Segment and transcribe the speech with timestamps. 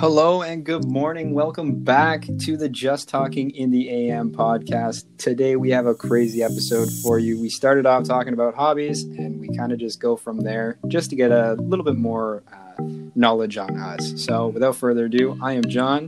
[0.00, 1.34] Hello and good morning.
[1.34, 5.04] Welcome back to the Just Talking in the AM podcast.
[5.18, 7.38] Today we have a crazy episode for you.
[7.38, 11.10] We started off talking about hobbies and we kind of just go from there just
[11.10, 12.82] to get a little bit more uh,
[13.14, 14.24] knowledge on us.
[14.24, 16.06] So without further ado, I am John.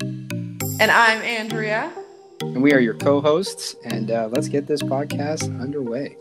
[0.81, 1.93] And I'm Andrea.
[2.41, 3.77] And we are your co hosts.
[3.85, 6.17] And uh, let's get this podcast underway.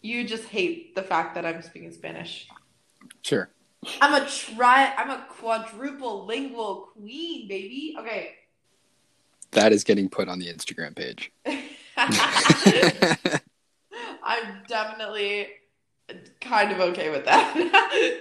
[0.00, 2.48] You just hate the fact that I'm speaking Spanish.
[3.20, 3.50] Sure.
[4.00, 7.96] I'm a tri I'm a quadruple lingual queen, baby.
[7.98, 8.34] Okay.
[9.52, 11.32] That is getting put on the Instagram page.
[14.22, 15.48] I'm definitely
[16.40, 17.54] kind of okay with that.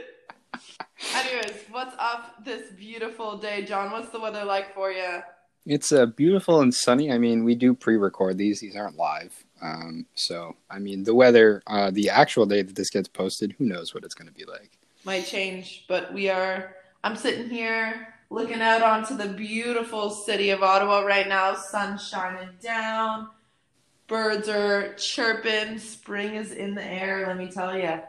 [1.16, 3.92] Anyways, what's up this beautiful day, John?
[3.92, 5.22] What's the weather like for you?
[5.66, 7.12] It's uh, beautiful and sunny.
[7.12, 9.44] I mean, we do pre-record these; these aren't live.
[9.62, 13.66] Um, so, I mean, the weather, uh, the actual day that this gets posted, who
[13.66, 16.76] knows what it's going to be like might change, but we are.
[17.04, 21.56] I'm sitting here looking out onto the beautiful city of Ottawa right now.
[21.56, 23.30] Sun shining down,
[24.08, 27.26] birds are chirping, spring is in the air.
[27.28, 28.00] Let me tell you.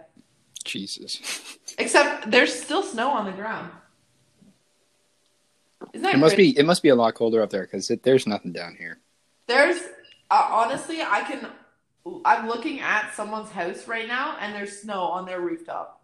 [0.65, 1.59] Jesus.
[1.79, 3.71] Except there's still snow on the ground.
[5.93, 6.59] Isn't that it must be.
[6.59, 8.99] It must be a lot colder up there because there's nothing down here.
[9.47, 9.81] There's
[10.31, 11.49] uh, honestly, I can.
[12.25, 16.01] I'm looking at someone's house right now, and there's snow on their rooftop.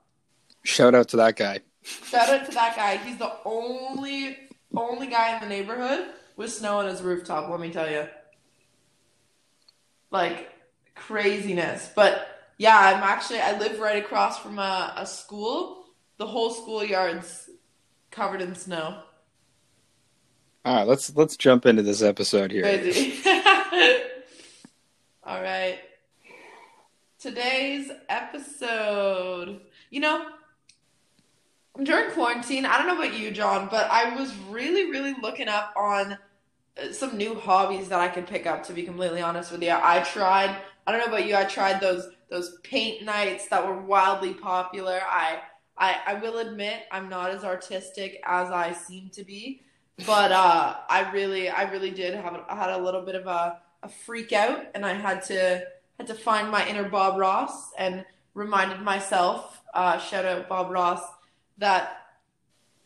[0.63, 1.61] Shout out to that guy.
[1.83, 2.97] Shout out to that guy.
[2.99, 4.39] He's the only
[4.75, 8.07] only guy in the neighborhood with snow on his rooftop, let me tell you.
[10.11, 10.51] Like
[10.95, 11.91] craziness.
[11.95, 12.27] But
[12.59, 15.85] yeah, I'm actually I live right across from a, a school.
[16.19, 17.51] The whole schoolyard's
[18.11, 19.03] covered in snow.
[20.65, 22.63] All right, let's let's jump into this episode here.
[22.63, 23.21] Crazy.
[25.25, 25.79] All right.
[27.19, 29.61] Today's episode.
[29.91, 30.27] You know,
[31.83, 35.73] during quarantine, I don't know about you, John, but I was really, really looking up
[35.77, 36.19] on
[36.77, 38.65] uh, some new hobbies that I could pick up.
[38.65, 40.57] To be completely honest with you, I tried.
[40.87, 41.37] I don't know about you.
[41.37, 45.01] I tried those those paint nights that were wildly popular.
[45.09, 45.41] I
[45.79, 49.63] I, I will admit I'm not as artistic as I seem to be,
[50.07, 53.61] but uh, I really I really did have I had a little bit of a,
[53.83, 55.65] a freak out, and I had to
[55.99, 59.63] had to find my inner Bob Ross and reminded myself.
[59.73, 61.03] Uh, shout out Bob Ross
[61.63, 62.03] that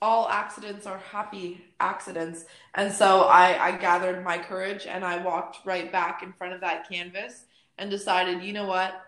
[0.03, 2.45] all accidents are happy accidents.
[2.75, 6.61] And so I, I gathered my courage and I walked right back in front of
[6.61, 7.45] that canvas
[7.79, 9.03] and decided, you know what?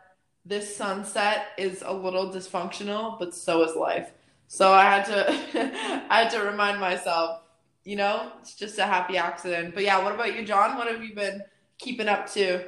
[0.45, 4.13] This sunset is a little dysfunctional, but so is life.
[4.47, 5.31] So I had to
[6.11, 7.43] I had to remind myself,
[7.85, 9.75] you know, it's just a happy accident.
[9.75, 10.79] But yeah, what about you, John?
[10.79, 11.43] What have you been
[11.79, 12.65] keeping up to?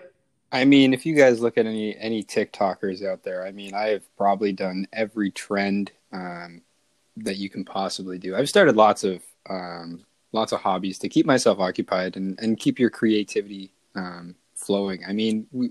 [0.53, 3.89] I mean, if you guys look at any any TikTokers out there, I mean, I
[3.89, 6.61] have probably done every trend um,
[7.25, 8.37] that you can possibly do.
[8.37, 12.79] I've started lots of um, lots of hobbies to keep myself occupied and, and keep
[12.79, 15.05] your creativity um, flowing.
[15.07, 15.71] I mean, we,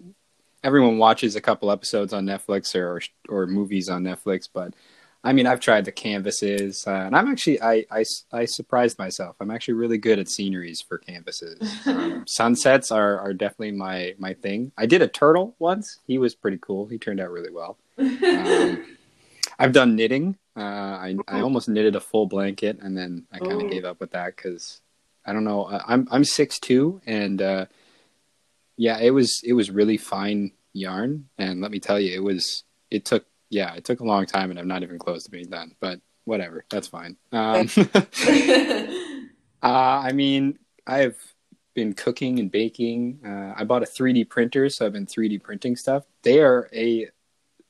[0.63, 4.73] everyone watches a couple episodes on Netflix or or movies on Netflix, but
[5.21, 9.35] I mean, I've tried the canvases, uh, and I'm actually I, I, I surprised myself.
[9.41, 11.59] I'm actually really good at sceneries for canvases.
[11.89, 14.71] Um, sunsets are are definitely my my thing.
[14.77, 15.99] I did a turtle once.
[16.05, 16.85] He was pretty cool.
[16.85, 17.77] He turned out really well.
[17.99, 18.85] Um,
[19.59, 20.37] I've done knitting.
[20.55, 23.99] Uh, I I almost knitted a full blanket, and then I kind of gave up
[23.99, 24.81] with that because
[25.25, 25.67] I don't know.
[25.67, 27.65] I'm I'm six two, and uh,
[28.77, 32.63] yeah, it was it was really fine yarn, and let me tell you, it was
[32.89, 35.49] it took yeah it took a long time, and I'm not even close to being
[35.49, 37.17] done, but whatever, that's fine.
[37.31, 37.69] Um,
[39.61, 41.17] uh, I mean, I've
[41.73, 43.19] been cooking and baking.
[43.25, 46.05] Uh, I bought a 3D printer, so I've been 3D printing stuff.
[46.23, 47.09] They are a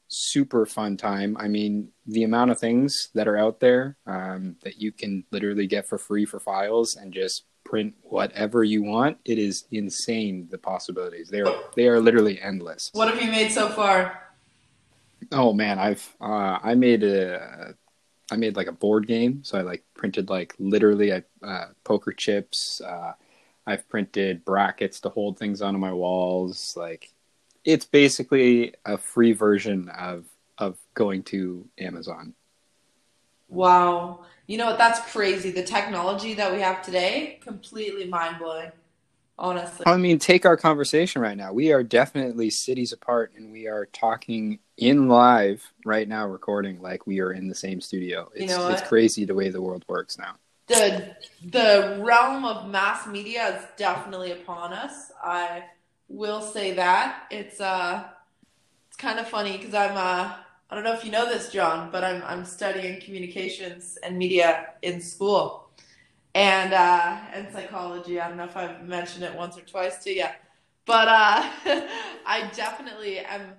[0.09, 1.37] super fun time.
[1.39, 5.67] I mean, the amount of things that are out there um, that you can literally
[5.67, 9.17] get for free for files and just print whatever you want.
[9.23, 11.29] It is insane the possibilities.
[11.29, 12.89] They are they are literally endless.
[12.93, 14.23] What have you made so far?
[15.31, 17.75] Oh man, I've uh, I made a
[18.31, 19.43] I made like a board game.
[19.43, 22.81] So I like printed like literally uh, poker chips.
[22.81, 23.13] Uh,
[23.67, 26.73] I've printed brackets to hold things onto my walls.
[26.75, 27.13] Like
[27.65, 30.25] it's basically a free version of
[30.57, 32.33] of going to Amazon.
[33.47, 34.25] Wow.
[34.45, 34.77] You know what?
[34.77, 35.51] That's crazy.
[35.51, 38.71] The technology that we have today, completely mind blowing.
[39.37, 39.85] Honestly.
[39.87, 41.53] I mean, take our conversation right now.
[41.53, 47.07] We are definitely cities apart and we are talking in live right now, recording like
[47.07, 48.29] we are in the same studio.
[48.35, 50.35] It's, you know it's crazy the way the world works now.
[50.67, 55.11] The the realm of mass media is definitely upon us.
[55.23, 55.63] I
[56.09, 58.03] will say that it's uh
[58.87, 60.33] it's kind of funny because I'm uh
[60.71, 64.73] I don't know if you know this, John, but I'm I'm studying communications and media
[64.83, 65.71] in school,
[66.35, 68.19] and uh, and psychology.
[68.19, 70.27] I don't know if I've mentioned it once or twice to you,
[70.85, 71.49] but uh,
[72.25, 73.53] I definitely am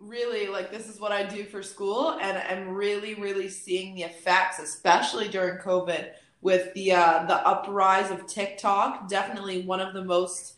[0.00, 4.04] really like this is what I do for school, and I'm really really seeing the
[4.04, 9.06] effects, especially during COVID, with the uh, the uprise of TikTok.
[9.06, 10.54] Definitely one of the most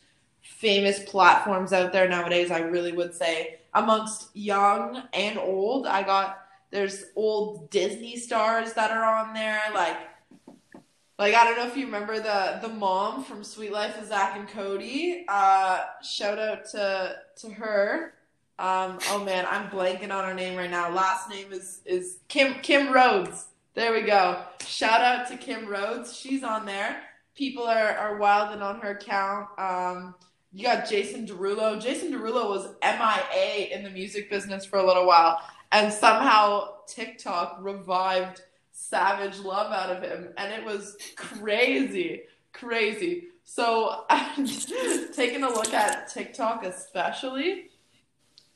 [0.57, 2.51] famous platforms out there nowadays.
[2.51, 5.87] I really would say amongst young and old.
[5.87, 6.39] I got
[6.71, 9.97] there's old Disney stars that are on there, like
[11.19, 14.37] like I don't know if you remember the the mom from Suite Life of Zack
[14.37, 15.25] and Cody.
[15.29, 18.15] Uh, shout out to to her.
[18.59, 20.91] Um, oh man, I'm blanking on her name right now.
[20.91, 23.47] Last name is is Kim Kim Rhodes.
[23.75, 24.43] There we go.
[24.67, 26.17] Shout out to Kim Rhodes.
[26.17, 27.03] She's on there.
[27.35, 29.49] People are are wilding on her account.
[29.59, 30.15] Um,
[30.57, 31.79] you got Jason Derulo.
[31.79, 35.39] Jason Derulo was MIA in the music business for a little while,
[35.71, 38.41] and somehow TikTok revived
[38.73, 42.23] savage love out of him, and it was crazy,
[42.55, 43.25] crazy.
[43.45, 44.07] So,
[45.15, 47.69] taking a look at TikTok, especially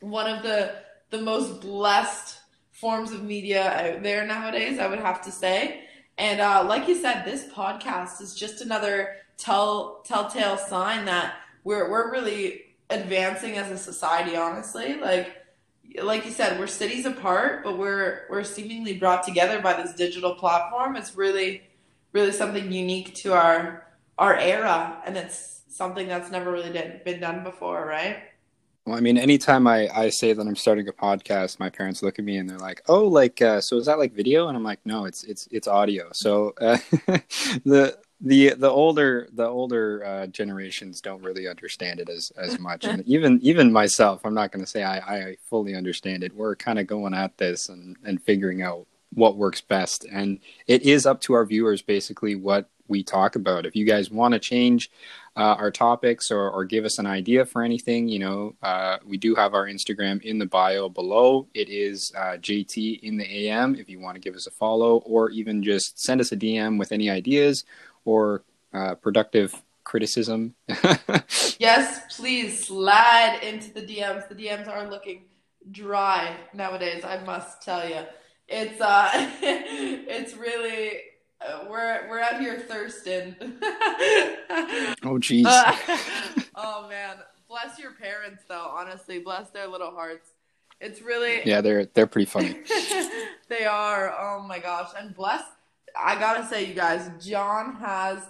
[0.01, 0.77] one of the
[1.11, 2.39] the most blessed
[2.73, 5.83] forms of media out there nowadays, I would have to say.
[6.17, 11.91] And uh, like you said, this podcast is just another tell telltale sign that we're
[11.91, 14.37] we're really advancing as a society.
[14.37, 15.37] Honestly, like
[16.03, 20.35] like you said, we're cities apart, but we're we're seemingly brought together by this digital
[20.35, 20.97] platform.
[20.97, 21.63] It's really
[22.13, 23.87] really something unique to our
[24.19, 28.19] our era, and it's something that's never really did, been done before, right?
[28.85, 32.19] Well, I mean, anytime I, I say that I'm starting a podcast, my parents look
[32.19, 34.65] at me and they're like, "Oh, like, uh, so is that like video?" And I'm
[34.65, 36.79] like, "No, it's it's it's audio." So uh,
[37.65, 42.85] the the the older the older uh, generations don't really understand it as as much.
[42.85, 46.35] And even even myself i'm not going to say I, I fully understand it.
[46.35, 50.05] We're kind of going at this and and figuring out what works best.
[50.05, 53.67] And it is up to our viewers basically what we talk about.
[53.67, 54.91] If you guys want to change
[55.37, 59.17] uh, our topics or, or give us an idea for anything you know uh, we
[59.17, 61.47] do have our instagram in the bio below.
[61.55, 64.99] It is uh, jt in the am if you want to give us a follow
[64.99, 67.65] or even just send us a dm with any ideas
[68.05, 70.55] or uh, productive criticism.
[71.59, 74.29] yes, please slide into the DMs.
[74.29, 75.25] The DMs are looking
[75.71, 77.05] dry nowadays.
[77.05, 78.03] I must tell you,
[78.49, 79.11] it's uh,
[79.43, 81.01] it's really
[81.41, 83.35] uh, we're we're out here thirsting.
[83.41, 85.45] oh jeez.
[85.47, 85.77] Uh,
[86.55, 87.17] oh man,
[87.49, 88.69] bless your parents though.
[88.71, 90.31] Honestly, bless their little hearts.
[90.81, 92.57] It's really yeah, they're they're pretty funny.
[93.49, 94.15] they are.
[94.19, 95.43] Oh my gosh, and bless
[95.99, 98.23] I gotta say, you guys, John has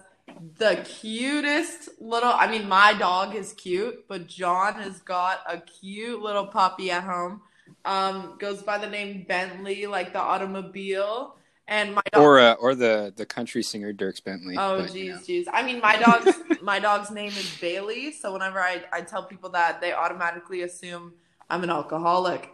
[0.59, 2.33] the cutest little.
[2.33, 7.05] I mean, my dog is cute, but John has got a cute little puppy at
[7.05, 7.43] home.
[7.85, 11.37] Um, goes by the name Bentley, like the automobile.
[11.67, 14.57] And my dog, or uh, or the the country singer Dierks Bentley.
[14.59, 15.45] Oh jeez, jeez.
[15.53, 19.51] I mean, my dog's my dog's name is Bailey, so whenever I I tell people
[19.51, 21.13] that, they automatically assume
[21.49, 22.51] I'm an alcoholic.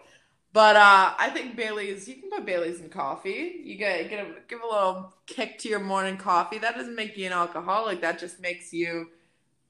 [0.56, 2.08] But uh, I think Bailey's.
[2.08, 3.60] You can put Bailey's in coffee.
[3.62, 6.56] You get get a, give a little kick to your morning coffee.
[6.56, 8.00] That doesn't make you an alcoholic.
[8.00, 9.10] That just makes you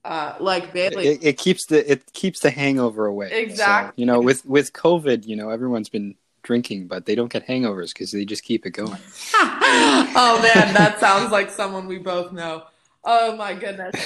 [0.05, 1.09] uh, like Bailey.
[1.09, 3.33] It, it, keeps the it keeps the hangover away.
[3.33, 3.91] Exactly.
[3.91, 7.49] So, you know, with with COVID, you know, everyone's been drinking, but they don't get
[7.49, 9.00] hangovers because they just keep it going.
[9.35, 12.62] oh man, that sounds like someone we both know.
[13.02, 13.97] Oh my goodness.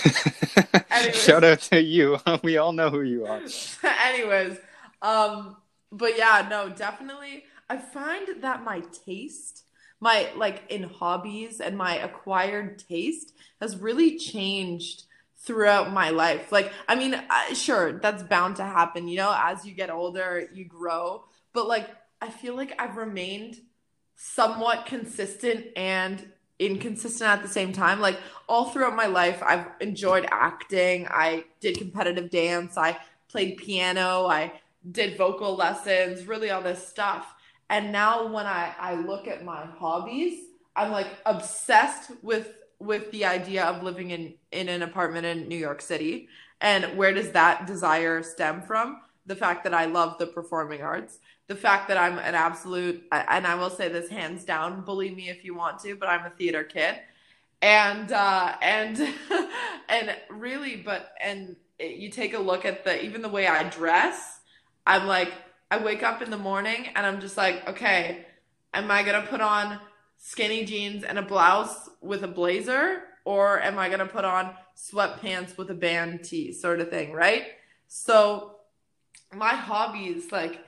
[1.13, 2.19] Shout out to you.
[2.43, 3.43] We all know who you are.
[4.07, 4.57] Anyways,
[5.03, 5.57] um,
[5.93, 7.45] but yeah, no, definitely.
[7.69, 9.65] I find that my taste,
[10.01, 15.05] my like in hobbies and my acquired taste has really changed
[15.37, 16.53] throughout my life.
[16.53, 17.21] Like, I mean,
[17.55, 21.25] sure, that's bound to happen, you know, as you get older, you grow.
[21.53, 21.89] But like,
[22.21, 23.61] I feel like I've remained
[24.17, 28.01] somewhat consistent and inconsistent at the same time.
[28.01, 28.19] Like,
[28.49, 31.09] all throughout my life, I've enjoyed acting.
[31.09, 32.77] I did competitive dance.
[32.77, 34.27] I played piano.
[34.27, 34.53] I
[34.89, 37.35] did vocal lessons, really all this stuff.
[37.69, 40.41] And now when I, I look at my hobbies,
[40.75, 45.57] I'm like obsessed with with the idea of living in in an apartment in New
[45.57, 46.29] York City.
[46.61, 49.01] And where does that desire stem from?
[49.27, 53.47] The fact that I love the performing arts, the fact that I'm an absolute and
[53.47, 56.31] I will say this hands down, believe me if you want to, but I'm a
[56.31, 56.97] theater kid.
[57.63, 58.99] And uh and
[59.89, 64.40] and really but and you take a look at the even the way I dress
[64.87, 65.33] I'm like,
[65.71, 68.27] I wake up in the morning and I'm just like, okay,
[68.75, 69.79] am I gonna put on
[70.19, 75.57] skinny jeans and a blouse with a blazer, or am I gonna put on sweatpants
[75.57, 77.45] with a band tee, sort of thing, right?
[77.89, 78.57] So
[79.35, 80.61] my hobbies like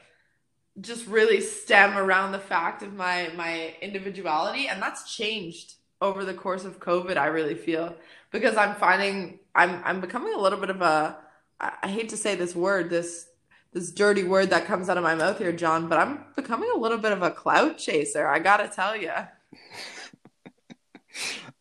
[0.80, 6.34] just really stem around the fact of my my individuality, and that's changed over the
[6.34, 7.94] course of COVID, I really feel.
[8.30, 11.18] Because I'm finding I'm I'm becoming a little bit of a
[11.60, 13.28] i hate to say this word, this
[13.72, 16.78] this dirty word that comes out of my mouth here, John, but I'm becoming a
[16.78, 18.26] little bit of a clout chaser.
[18.26, 19.12] I gotta tell you.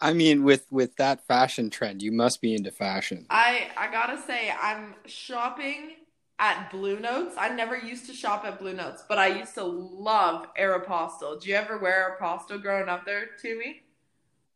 [0.02, 3.28] I mean, with with that fashion trend, you must be into fashion.
[3.30, 5.92] I I gotta say, I'm shopping
[6.40, 7.36] at Blue Notes.
[7.38, 11.40] I never used to shop at Blue Notes, but I used to love Aeropostale.
[11.40, 13.84] Do you ever wear Aeropostale growing up there, to me?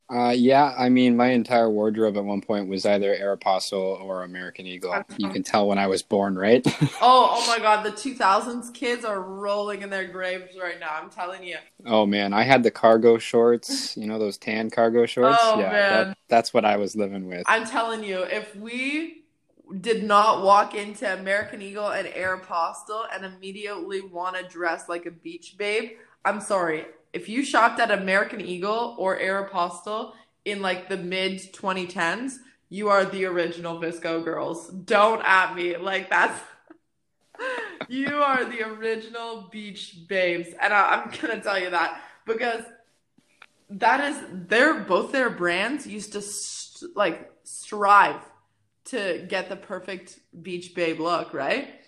[0.08, 4.68] Uh, yeah, I mean, my entire wardrobe at one point was either Aeropostale or American
[4.68, 5.04] Eagle.
[5.18, 6.62] You can tell when I was born, right?
[7.02, 10.90] oh, oh my God, the 2000s kids are rolling in their graves right now.
[10.92, 11.58] I'm telling you.
[11.86, 13.98] Oh man, I had the cargo shorts.
[13.98, 15.40] You know those tan cargo shorts?
[15.42, 15.92] Oh, yeah, man.
[16.10, 17.44] That, that's what I was living with.
[17.48, 19.24] I'm telling you, if we
[19.82, 25.12] did not walk into American Eagle and Aeropostale and immediately want to dress like a
[25.12, 25.94] beach babe,
[26.24, 26.86] I'm sorry
[27.16, 30.12] if you shopped at American Eagle or Aeropostale
[30.44, 32.36] in like the mid 2010s,
[32.68, 34.68] you are the original VSCO girls.
[34.68, 35.78] Don't at me.
[35.78, 36.38] Like that's
[37.88, 40.50] you are the original beach babes.
[40.62, 42.66] And I, am gonna tell you that because
[43.70, 48.20] that is they're both their brands used to st- like strive
[48.86, 51.80] to get the perfect beach babe look, right?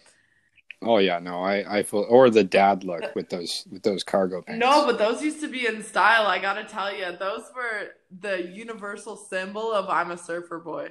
[0.81, 4.41] Oh yeah, no, I I feel or the dad look with those with those cargo
[4.41, 4.59] pants.
[4.59, 6.27] No, but those used to be in style.
[6.27, 10.89] I gotta tell you, those were the universal symbol of I'm a surfer boy.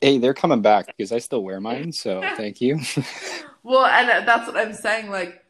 [0.00, 2.80] Hey, they're coming back because I still wear mine, so thank you.
[3.62, 5.10] well, and that's what I'm saying.
[5.10, 5.44] Like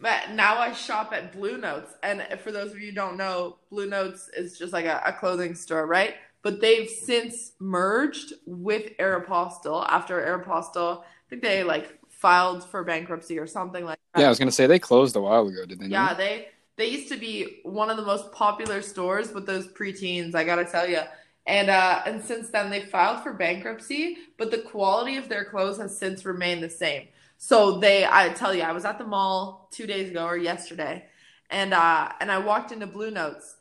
[0.00, 3.86] now, I shop at Blue Notes, and for those of you who don't know, Blue
[3.86, 6.14] Notes is just like a, a clothing store, right?
[6.42, 11.00] But they've since merged with Aeropostale after Aeropostale.
[11.02, 14.20] I think they like filed for bankruptcy or something like that.
[14.20, 15.90] Yeah, I was gonna say they closed a while ago, didn't they?
[15.90, 20.34] Yeah, they they used to be one of the most popular stores with those preteens.
[20.34, 21.00] I gotta tell you.
[21.46, 25.78] And uh, and since then they filed for bankruptcy, but the quality of their clothes
[25.78, 27.08] has since remained the same.
[27.38, 31.06] So they, I tell you, I was at the mall two days ago or yesterday,
[31.48, 33.56] and uh, and I walked into Blue Notes,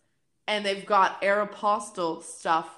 [0.48, 2.70] and they've got Aeropostale stuff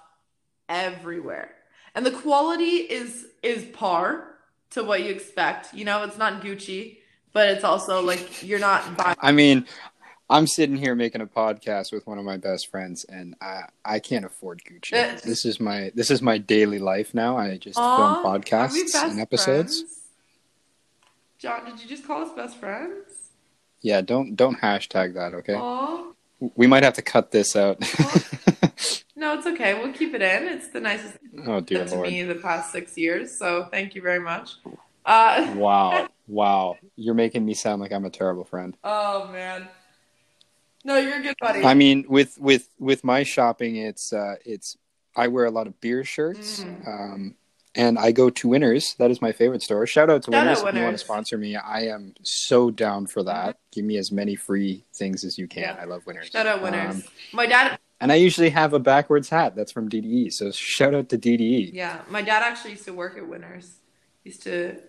[0.69, 1.55] everywhere,
[1.95, 4.30] and the quality is is par
[4.71, 5.73] to what you expect.
[5.73, 6.97] You know, it's not Gucci,
[7.33, 9.15] but it's also like you're not buying.
[9.19, 9.65] I mean,
[10.29, 13.99] I'm sitting here making a podcast with one of my best friends, and I I
[13.99, 15.21] can't afford Gucci.
[15.21, 17.37] This is my this is my daily life now.
[17.37, 19.81] I just film podcasts and episodes.
[19.81, 19.97] Friends?
[21.37, 23.31] John, did you just call us best friends?
[23.81, 25.53] Yeah, don't don't hashtag that, okay?
[25.55, 26.13] Aww.
[26.55, 27.79] We might have to cut this out.
[29.15, 29.75] no, it's okay.
[29.75, 30.47] We'll keep it in.
[30.47, 32.09] It's the nicest oh, dear to Lord.
[32.09, 33.37] me the past six years.
[33.37, 34.55] So thank you very much.
[35.05, 36.77] Uh, wow, wow!
[36.95, 38.75] You're making me sound like I'm a terrible friend.
[38.83, 39.67] Oh man.
[40.83, 41.63] No, you're a good, buddy.
[41.63, 44.77] I mean, with with with my shopping, it's uh, it's
[45.15, 46.63] I wear a lot of beer shirts.
[46.63, 46.87] Mm.
[46.87, 47.35] Um,
[47.75, 48.95] and I go to Winners.
[48.99, 49.85] That is my favorite store.
[49.87, 50.59] Shout out to Shout Winners.
[50.59, 50.75] Out Winners.
[50.75, 53.55] If you want to sponsor me, I am so down for that.
[53.55, 53.69] Mm-hmm.
[53.71, 55.63] Give me as many free things as you can.
[55.63, 55.77] Yeah.
[55.79, 56.27] I love Winners.
[56.27, 56.95] Shout out Winners.
[56.95, 57.79] Um, my dad.
[58.01, 59.55] And I usually have a backwards hat.
[59.55, 60.33] That's from DDE.
[60.33, 61.71] So shout out to DDE.
[61.73, 63.77] Yeah, my dad actually used to work at Winners.
[64.23, 64.81] He used to.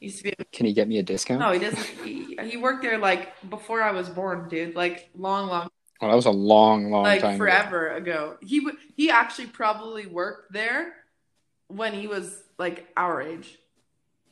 [0.00, 0.34] Used to be.
[0.52, 1.40] Can he get me a discount?
[1.40, 1.84] No, he doesn't.
[2.04, 4.74] He, he worked there like before I was born, dude.
[4.74, 5.68] Like long, long.
[6.00, 7.38] Oh, that was a long, long like time.
[7.38, 8.32] forever ago.
[8.32, 8.36] ago.
[8.42, 10.94] He w- he actually probably worked there
[11.68, 13.58] when he was like our age.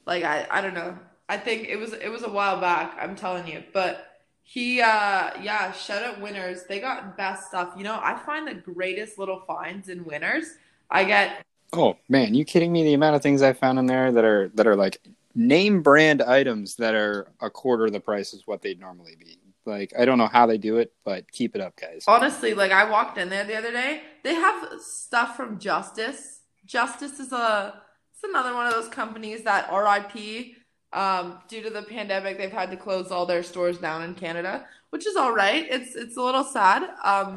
[0.07, 0.99] Like I I don't know.
[1.29, 3.63] I think it was it was a while back, I'm telling you.
[3.73, 4.07] But
[4.43, 6.65] he uh yeah, shout out winners.
[6.69, 7.75] They got best stuff.
[7.77, 10.47] You know, I find the greatest little finds in winners.
[10.91, 12.85] I get Oh man, you kidding me?
[12.85, 14.99] The amount of things I found in there that are that are like
[15.35, 19.39] name brand items that are a quarter of the price is what they'd normally be.
[19.65, 22.05] Like I don't know how they do it, but keep it up, guys.
[22.07, 26.42] Honestly, like I walked in there the other day, they have stuff from Justice
[26.73, 27.83] Justice is a
[28.15, 30.55] it's another one of those companies that RIP
[30.95, 34.65] um, due to the pandemic they've had to close all their stores down in Canada,
[34.89, 35.67] which is all right.
[35.69, 36.81] It's it's a little sad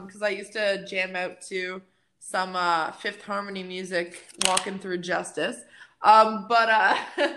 [0.06, 1.82] because um, I used to jam out to
[2.20, 5.58] some uh, Fifth Harmony music walking through Justice.
[6.02, 6.96] Um, but uh,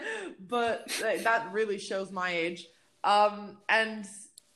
[0.48, 0.88] but
[1.24, 2.68] that really shows my age.
[3.02, 4.06] Um, and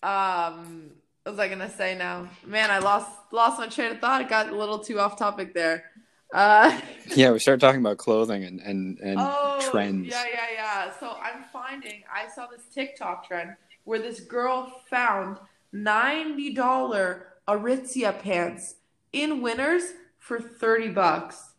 [0.04, 0.92] um,
[1.25, 2.28] what was I gonna say now?
[2.46, 4.20] Man, I lost lost my train of thought.
[4.20, 5.87] I got a little too off topic there.
[6.32, 6.80] Uh,
[7.14, 10.08] yeah, we started talking about clothing and and, and oh, trends.
[10.08, 10.92] Yeah, yeah, yeah.
[10.98, 15.38] So I'm finding I saw this TikTok trend where this girl found
[15.72, 18.76] ninety dollar Aritzia pants
[19.12, 19.84] in Winners
[20.18, 21.52] for thirty bucks.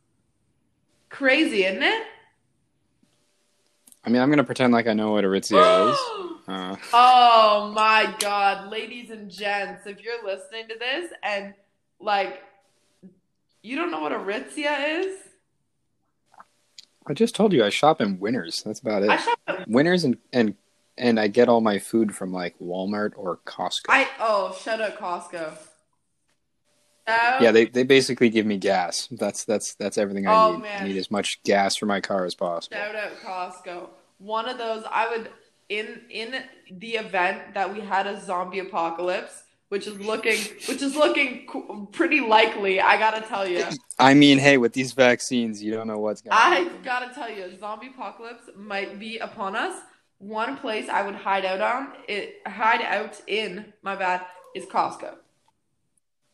[1.10, 2.08] Crazy, isn't it?
[4.03, 6.00] I mean, I'm gonna pretend like I know what Aritzia is.
[6.46, 6.75] Uh.
[6.92, 11.53] Oh my god, ladies and gents, if you're listening to this and
[12.01, 12.42] like
[13.63, 15.17] you don't know what Aritzia is?
[17.08, 18.62] I just told you I shop in Winners.
[18.63, 19.10] That's about it.
[19.10, 20.55] I shop at Winners and and
[20.98, 23.86] and I get all my food from like Walmart or Costco.
[23.89, 25.58] I oh shout out Costco.
[27.05, 29.10] Yeah, they, they basically give me gas.
[29.12, 30.62] That's that's that's everything I Oh, need.
[30.62, 30.84] man.
[30.84, 32.77] I need as much gas for my car as possible.
[32.77, 33.89] Shout out Costco.
[34.20, 35.29] One of those I would
[35.67, 39.43] in in the event that we had a zombie apocalypse,
[39.74, 40.38] which is looking
[40.68, 41.48] which is looking
[41.92, 42.80] pretty likely.
[42.80, 43.65] I gotta tell you,
[43.98, 46.77] I mean, hey, with these vaccines, you don't know what's going to I happen.
[46.84, 49.75] gotta tell you, zombie apocalypse might be upon us.
[50.20, 54.22] One place I would hide out on it hide out in my bad
[54.53, 55.15] is Costco.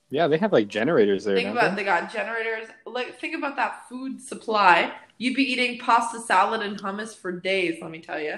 [0.10, 1.38] Yeah, they have like generators there.
[1.38, 1.84] Think about they?
[1.84, 2.68] they got generators.
[2.86, 4.92] Like think about that food supply.
[5.18, 7.78] You'd be eating pasta salad and hummus for days.
[7.82, 8.36] Let me tell you.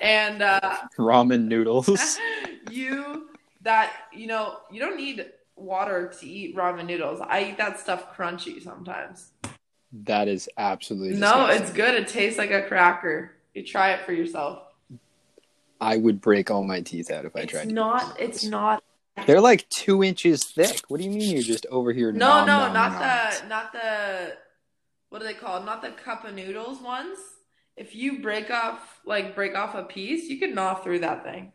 [0.00, 2.18] And uh, ramen noodles.
[2.72, 3.28] you
[3.62, 5.24] that you know you don't need
[5.56, 7.20] water to eat ramen noodles.
[7.20, 9.32] I eat that stuff crunchy sometimes.
[10.04, 11.62] that is absolutely No, disgusting.
[11.62, 11.94] it's good.
[11.94, 13.32] It tastes like a cracker.
[13.54, 14.62] You try it for yourself.
[15.80, 17.68] I would break all my teeth out if I It's tried.
[17.70, 18.18] not.
[18.20, 18.82] It's not.
[19.26, 20.80] They're like two inches thick.
[20.88, 22.10] What do you mean you're just over here?
[22.12, 23.00] No, nom, no, nom, not nom?
[23.00, 24.36] the, not the.
[25.10, 25.66] What are they called?
[25.66, 27.18] Not the cup of noodles ones.
[27.76, 31.52] If you break off, like break off a piece, you can gnaw through that thing.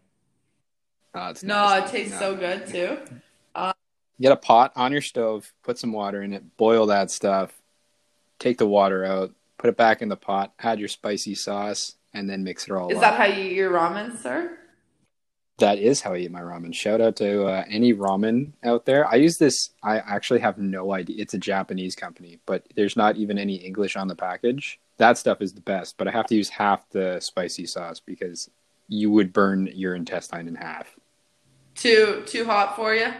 [1.17, 1.97] Oh, it's No, nasty.
[1.97, 2.19] it tastes No.
[2.19, 2.97] so good too.
[4.19, 7.61] Get a pot on your stove, put some water in it, boil that stuff,
[8.39, 12.27] take the water out, put it back in the pot, add your spicy sauce, and
[12.27, 13.01] then mix it all Is up.
[13.01, 14.57] that how you eat your ramen, sir?
[15.59, 16.73] that is how I eat my ramen.
[16.73, 19.07] Shout out to uh, any ramen out there.
[19.07, 19.71] I use this.
[19.83, 21.15] I actually have no idea.
[21.19, 24.79] It's a Japanese company, but there's not even any English on the package.
[24.97, 28.49] That stuff is the best, but I have to use half the spicy sauce because
[28.87, 30.95] you would burn your intestine in half.
[31.77, 33.13] Too too hot for you?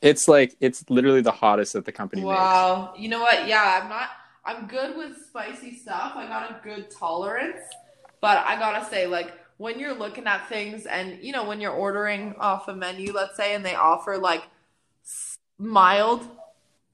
[0.00, 2.28] It's like it's literally the hottest that the company makes.
[2.28, 2.94] Wow.
[2.96, 3.48] You know what?
[3.48, 4.10] Yeah, I'm not.
[4.44, 6.12] I'm good with spicy stuff.
[6.14, 7.62] I got a good tolerance,
[8.20, 11.72] but I gotta say, like when you're looking at things, and you know, when you're
[11.72, 14.44] ordering off a menu, let's say, and they offer like
[15.58, 16.28] mild,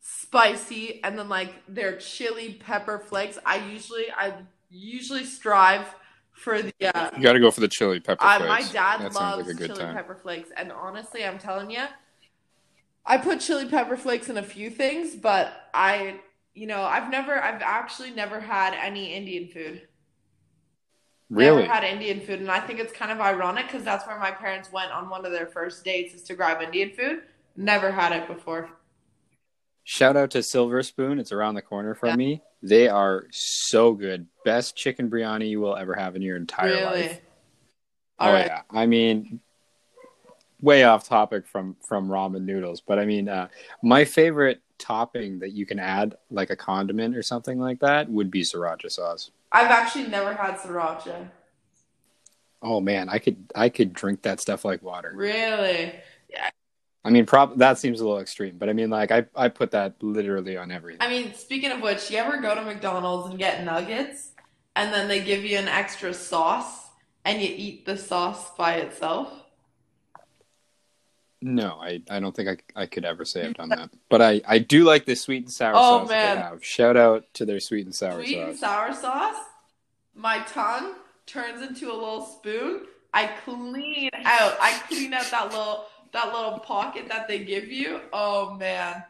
[0.00, 3.38] spicy, and then like their chili pepper flakes.
[3.44, 4.32] I usually, I
[4.70, 5.86] usually strive
[6.32, 6.72] for the.
[6.82, 9.58] Uh, You got to go for the chili pepper I, my dad that loves like
[9.58, 9.94] chili time.
[9.94, 11.84] pepper flakes, and honestly, I'm telling you,
[13.04, 16.20] I put chili pepper flakes in a few things, but I,
[16.54, 19.88] you know, I've never, I've actually never had any Indian food.
[21.30, 21.62] Really?
[21.62, 24.30] Never had Indian food, and I think it's kind of ironic because that's where my
[24.30, 27.22] parents went on one of their first dates is to grab Indian food.
[27.56, 28.70] Never had it before.
[29.84, 31.18] Shout out to Silver Spoon.
[31.18, 32.16] It's around the corner from Yeah.
[32.16, 32.42] me.
[32.62, 34.26] They are so good.
[34.44, 37.02] Best chicken biryani you will ever have in your entire really?
[37.02, 37.20] life.
[38.18, 38.46] All oh right.
[38.46, 38.62] yeah.
[38.70, 39.40] I mean,
[40.60, 43.48] way off topic from from ramen noodles, but I mean, uh,
[43.82, 48.30] my favorite topping that you can add, like a condiment or something like that, would
[48.30, 49.30] be sriracha sauce.
[49.50, 51.28] I've actually never had sriracha.
[52.62, 55.12] Oh man, I could I could drink that stuff like water.
[55.14, 55.94] Really?
[57.04, 59.72] I mean, prob that seems a little extreme, but I mean, like I I put
[59.72, 61.02] that literally on everything.
[61.02, 64.30] I mean, speaking of which, you ever go to McDonald's and get nuggets,
[64.76, 66.86] and then they give you an extra sauce,
[67.24, 69.32] and you eat the sauce by itself?
[71.44, 73.90] No, I, I don't think I, I could ever say I've done that.
[74.08, 76.36] But I, I do like the sweet and sour Oh, sauce man.
[76.36, 76.64] they have.
[76.64, 79.42] Shout out to their sweet and sour Sweet and sour sauce.
[80.14, 80.94] My tongue
[81.26, 82.82] turns into a little spoon.
[83.12, 84.56] I clean out.
[84.60, 88.00] I clean out that little that little pocket that they give you.
[88.12, 89.04] Oh man.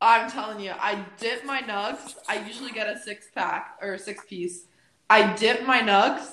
[0.00, 2.16] I'm telling you, I dip my nugs.
[2.28, 4.66] I usually get a six pack or a six piece.
[5.08, 6.28] I dip my nugs,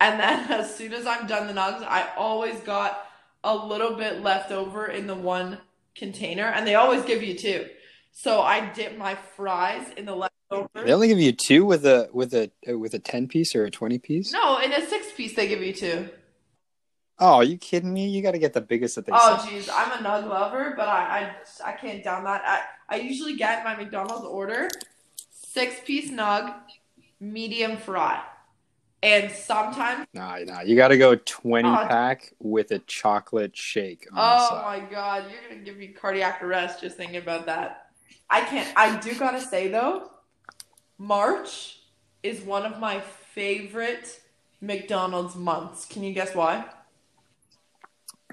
[0.00, 3.06] and then as soon as I'm done the nugs, I always got
[3.44, 5.58] a little bit left over in the one
[5.94, 7.66] container, and they always give you two.
[8.12, 10.84] So I dip my fries in the leftovers.
[10.86, 13.70] They only give you two with a with a with a ten piece or a
[13.70, 14.32] twenty piece.
[14.32, 16.08] No, in a six piece they give you two.
[17.24, 18.08] Oh, are you kidding me?
[18.08, 20.88] You got to get the biggest that they Oh jeez, I'm a nug lover, but
[20.88, 21.32] I,
[21.64, 22.42] I I can't down that.
[22.44, 24.68] I I usually get my McDonald's order
[25.30, 26.52] six piece nug,
[27.20, 28.20] medium fry,
[29.04, 30.62] and sometimes Nah, nah.
[30.62, 31.86] You got to go twenty Oh.
[31.88, 36.96] pack with a chocolate shake oh my god, you're gonna give me cardiac arrest just
[36.96, 37.86] thinking about that.
[38.28, 38.68] I can't.
[38.76, 40.10] I do gotta say though,
[40.98, 41.78] March
[42.24, 44.20] is one of my favorite
[44.60, 45.86] McDonald's months.
[45.86, 46.64] Can you guess why?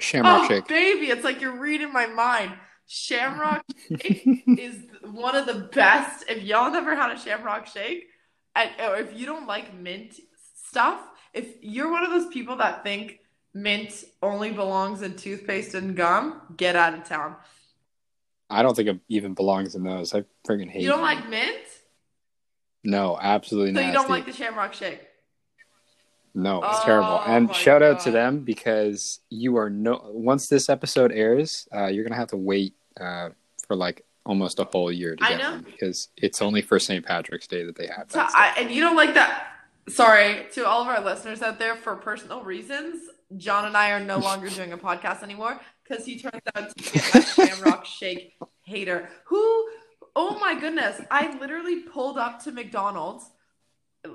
[0.01, 0.67] Shamrock oh, shake.
[0.67, 2.53] baby, it's like you're reading my mind.
[2.87, 3.63] Shamrock
[4.01, 6.25] shake is one of the best.
[6.29, 8.05] If y'all never had a shamrock shake,
[8.55, 10.15] and or if you don't like mint
[10.65, 11.01] stuff,
[11.33, 13.19] if you're one of those people that think
[13.53, 17.35] mint only belongs in toothpaste and gum, get out of town.
[18.49, 20.13] I don't think it even belongs in those.
[20.13, 20.81] I freaking hate.
[20.81, 21.19] You don't mint.
[21.19, 21.65] like mint?
[22.83, 23.81] No, absolutely So not.
[23.81, 25.08] So you don't like the Shamrock Shake?
[26.33, 27.21] No, it's Oh, terrible.
[27.25, 30.01] And shout out to them because you are no.
[30.13, 33.29] Once this episode airs, uh, you're gonna have to wait uh,
[33.67, 35.51] for like almost a whole year to I get know.
[35.51, 37.03] one because it's only for St.
[37.05, 38.31] Patrick's Day that they have So that.
[38.35, 39.47] I, and you don't like that.
[39.87, 41.75] Sorry to all of our listeners out there.
[41.75, 43.01] For personal reasons,
[43.37, 46.75] John and I are no longer doing a podcast anymore because he turns out to
[46.93, 49.09] be a Shamrock Shake hater.
[49.25, 49.69] Who?
[50.15, 51.01] Oh my goodness!
[51.09, 53.25] I literally pulled up to McDonald's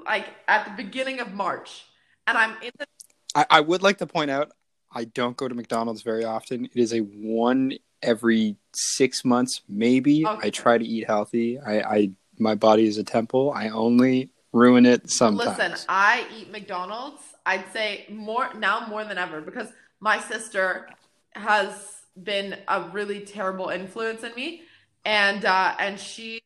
[0.07, 1.85] like at the beginning of March,
[2.26, 2.87] and I'm in the
[3.34, 4.52] I, I would like to point out
[4.92, 6.66] I don't go to McDonald's very often.
[6.66, 10.24] It is a one every six months, maybe.
[10.24, 10.46] Okay.
[10.46, 11.58] I try to eat healthy.
[11.58, 13.52] I, I my body is a temple.
[13.52, 15.58] I only ruin it sometimes.
[15.58, 17.22] Listen, I eat McDonald's.
[17.44, 19.68] I'd say more now more than ever because
[20.00, 20.88] my sister
[21.32, 24.62] has been a really terrible influence in me,
[25.04, 26.40] and uh, and she.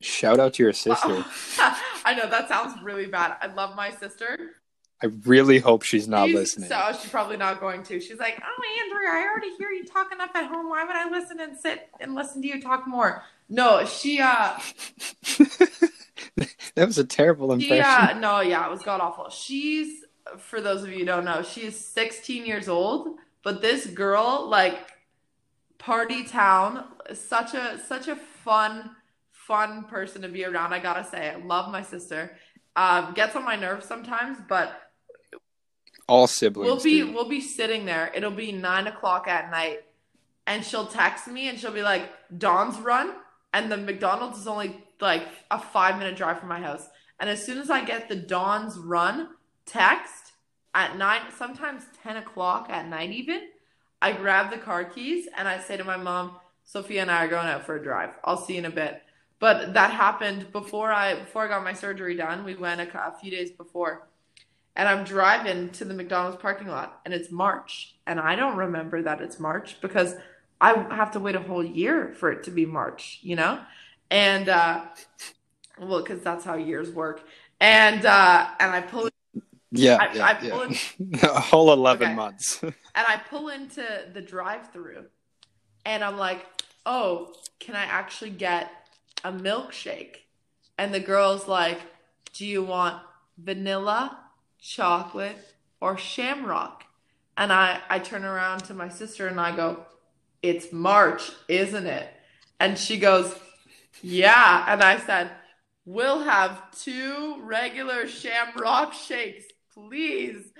[0.00, 1.24] Shout out to your sister.
[2.04, 3.36] I know that sounds really bad.
[3.40, 4.56] I love my sister.
[5.02, 6.68] I really hope she's not She's- listening.
[6.68, 7.98] So she's probably not going to.
[8.00, 10.68] She's like, "Oh, Andrea, I already hear you talk enough at home.
[10.68, 14.58] Why would I listen and sit and listen to you talk more?" No, she uh
[16.74, 18.16] that was a terrible She, impression.
[18.16, 19.28] uh, no, yeah, it was god awful.
[19.30, 20.04] She's,
[20.38, 24.78] for those of you who don't know, she's 16 years old, but this girl, like,
[25.78, 28.90] party town, such a such a fun,
[29.30, 30.72] fun person to be around.
[30.72, 32.36] I gotta say, I love my sister.
[32.76, 34.72] Um, gets on my nerves sometimes, but
[36.12, 36.66] All siblings.
[36.66, 38.12] we'll be we'll be sitting there.
[38.14, 39.78] It'll be nine o'clock at night,
[40.46, 43.14] and she'll text me and she'll be like, "Dawn's run,"
[43.54, 46.86] and the McDonald's is only like a five minute drive from my house.
[47.18, 49.30] And as soon as I get the Dawn's run
[49.64, 50.32] text
[50.74, 53.48] at nine, sometimes ten o'clock at night, even,
[54.02, 57.28] I grab the car keys and I say to my mom, "Sophia and I are
[57.28, 58.10] going out for a drive.
[58.22, 59.02] I'll see you in a bit."
[59.38, 62.44] But that happened before I before I got my surgery done.
[62.44, 64.08] We went a, a few days before
[64.76, 69.02] and I'm driving to the McDonald's parking lot and it's March and I don't remember
[69.02, 70.14] that it's March because
[70.60, 73.60] I have to wait a whole year for it to be March, you know?
[74.10, 74.84] And uh
[75.78, 77.22] well cuz that's how years work.
[77.60, 79.08] And uh and I pull
[79.70, 80.50] Yeah, I- yeah, I yeah.
[80.50, 82.14] pulled- a whole eleven Okay.
[82.14, 82.62] months.
[82.62, 85.06] and I pull into the drive-through
[85.84, 86.46] and I'm like,
[86.86, 88.70] "Oh, can I actually get
[89.24, 90.16] a milkshake?"
[90.78, 91.80] And the girl's like,
[92.34, 93.02] "Do you want
[93.38, 94.18] vanilla,
[94.62, 95.36] chocolate,
[95.80, 96.84] or shamrock?"
[97.36, 99.84] And I I turn around to my sister and I go,
[100.42, 102.08] "It's March, isn't it?"
[102.60, 103.34] And she goes,
[104.00, 105.32] "Yeah." And I said,
[105.84, 109.44] "We'll have two regular shamrock shakes,
[109.74, 110.52] please."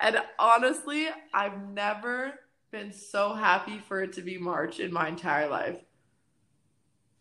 [0.00, 2.40] And honestly, I've never
[2.72, 5.80] been so happy for it to be March in my entire life.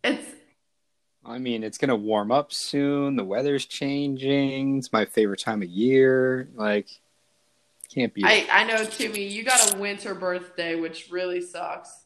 [0.04, 0.28] It's
[1.25, 3.15] I mean, it's gonna warm up soon.
[3.15, 4.79] The weather's changing.
[4.79, 6.49] It's my favorite time of year.
[6.55, 6.88] Like,
[7.93, 8.23] can't be.
[8.25, 12.05] I I know Timmy, you got a winter birthday, which really sucks.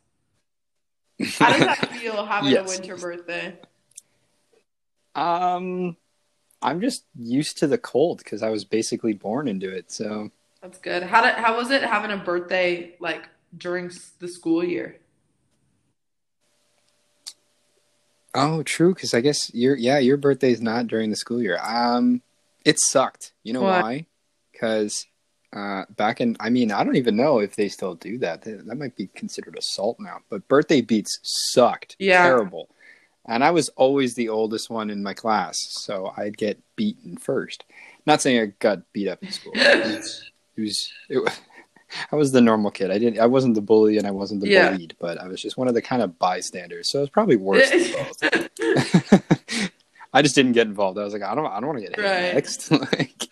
[1.39, 2.67] How does that feel having Yes.
[2.67, 3.57] a winter birthday?
[5.15, 5.97] um,
[6.61, 9.91] I'm just used to the cold because I was basically born into it.
[9.91, 11.03] So That's good.
[11.03, 13.27] How did how was it having a birthday like
[13.57, 14.97] during the school year?
[18.37, 18.93] Oh, true.
[18.93, 21.59] Because I guess your yeah your birthday is not during the school year.
[21.61, 22.21] Um,
[22.63, 23.33] it sucked.
[23.43, 23.81] You know Why?
[23.81, 24.05] why?
[24.51, 25.05] Because
[25.53, 28.43] uh, back in I mean I don't even know if they still do that.
[28.43, 30.19] That, that might be considered assault now.
[30.29, 31.95] But birthday beats sucked.
[31.99, 32.23] Yeah.
[32.23, 32.69] Terrible.
[33.25, 37.65] And I was always the oldest one in my class, so I'd get beaten first.
[38.05, 39.51] Not saying I got beat up in school.
[39.53, 41.41] It was, it was, it was
[42.11, 42.91] I was the normal kid.
[42.91, 43.19] I didn't.
[43.19, 44.71] I wasn't the bully, and I wasn't the Yeah.
[44.71, 46.89] bullied, but I was just one of the kind of bystanders.
[46.91, 48.21] So it was probably worse than both.
[50.13, 50.97] I just didn't get involved.
[50.97, 52.33] I was like, I don't, I don't want to get hit Right.
[52.33, 52.71] next.
[52.71, 53.29] like,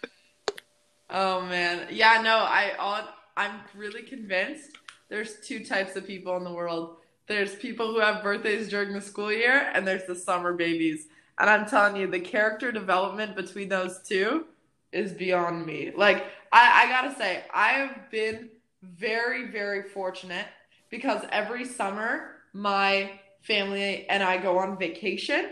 [1.10, 3.02] Oh man, yeah, no, I all,
[3.38, 4.72] I'm really convinced
[5.10, 6.98] there's two types of people in the world.
[7.28, 11.08] There's people who have birthdays during the school year, and there's the summer babies.
[11.40, 14.46] And I'm telling you, the character development between those two
[14.92, 15.92] is beyond me.
[15.96, 18.50] Like, I, I gotta say, I have been
[18.82, 20.46] very, very fortunate
[20.90, 25.50] because every summer my family and I go on vacation,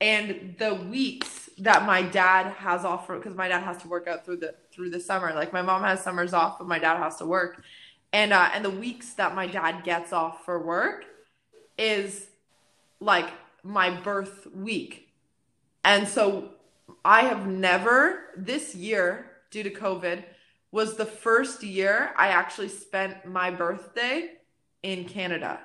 [0.00, 4.24] and the weeks that my dad has off because my dad has to work out
[4.24, 5.32] through the through the summer.
[5.34, 7.62] Like my mom has summers off, but my dad has to work,
[8.12, 11.04] and uh, and the weeks that my dad gets off for work
[11.78, 12.28] is
[13.00, 13.28] like
[13.62, 15.08] my birth week,
[15.84, 16.50] and so
[17.04, 20.24] I have never this year due to COVID
[20.70, 24.32] was the first year I actually spent my birthday
[24.82, 25.60] in Canada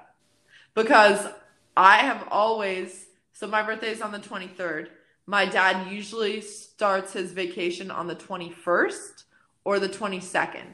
[0.74, 1.28] because
[1.76, 4.88] I have always, so my birthday is on the 23rd.
[5.26, 9.24] My dad usually starts his vacation on the 21st
[9.64, 10.66] or the 22nd.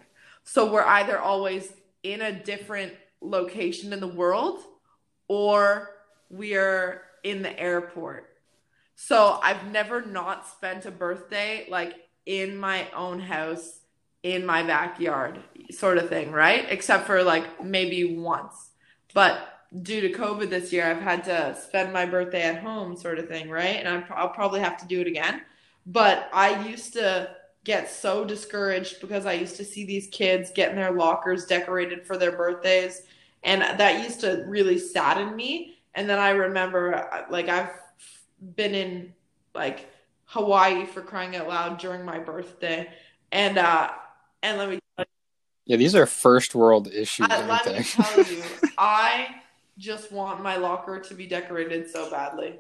[0.44, 4.60] So we're either always in a different location in the world
[5.28, 5.90] or
[6.30, 8.30] we're in the airport.
[8.96, 13.80] So I've never not spent a birthday like in my own house
[14.22, 15.40] in my backyard
[15.72, 16.66] sort of thing, right?
[16.70, 18.72] Except for like maybe once.
[19.14, 19.40] But
[19.82, 23.28] due to COVID this year, I've had to spend my birthday at home sort of
[23.28, 23.78] thing, right?
[23.78, 25.42] And I'll probably have to do it again.
[25.86, 27.30] But I used to
[27.64, 32.18] get so discouraged because I used to see these kids getting their lockers decorated for
[32.18, 33.04] their birthdays.
[33.44, 35.78] And that used to really sadden me.
[35.96, 37.72] And then I remember, like, I've
[38.56, 39.14] been in,
[39.54, 39.90] like,
[40.28, 42.88] Hawaii for crying out loud during my birthday.
[43.32, 43.90] And, uh,
[44.44, 44.80] and let me
[45.68, 47.28] yeah, these are first world issues.
[47.30, 48.42] I, let me tell you,
[48.78, 49.36] I
[49.78, 52.56] just want my locker to be decorated so badly.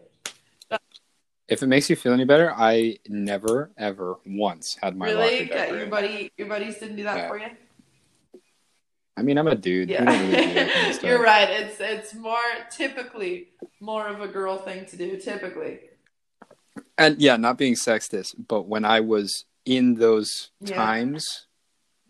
[1.47, 5.39] If it makes you feel any better, I never ever once had my really?
[5.39, 5.79] locker decorated.
[5.79, 7.27] Your buddy, your buddies didn't do that yeah.
[7.29, 7.47] for you.
[9.15, 9.89] I mean, I'm a dude.
[9.89, 10.03] Yeah.
[10.03, 11.49] Really kind of You're right.
[11.49, 12.35] It's it's more
[12.69, 13.47] typically
[13.79, 15.17] more of a girl thing to do.
[15.17, 15.79] Typically.
[16.97, 20.75] And yeah, not being sexist, but when I was in those yeah.
[20.75, 21.47] times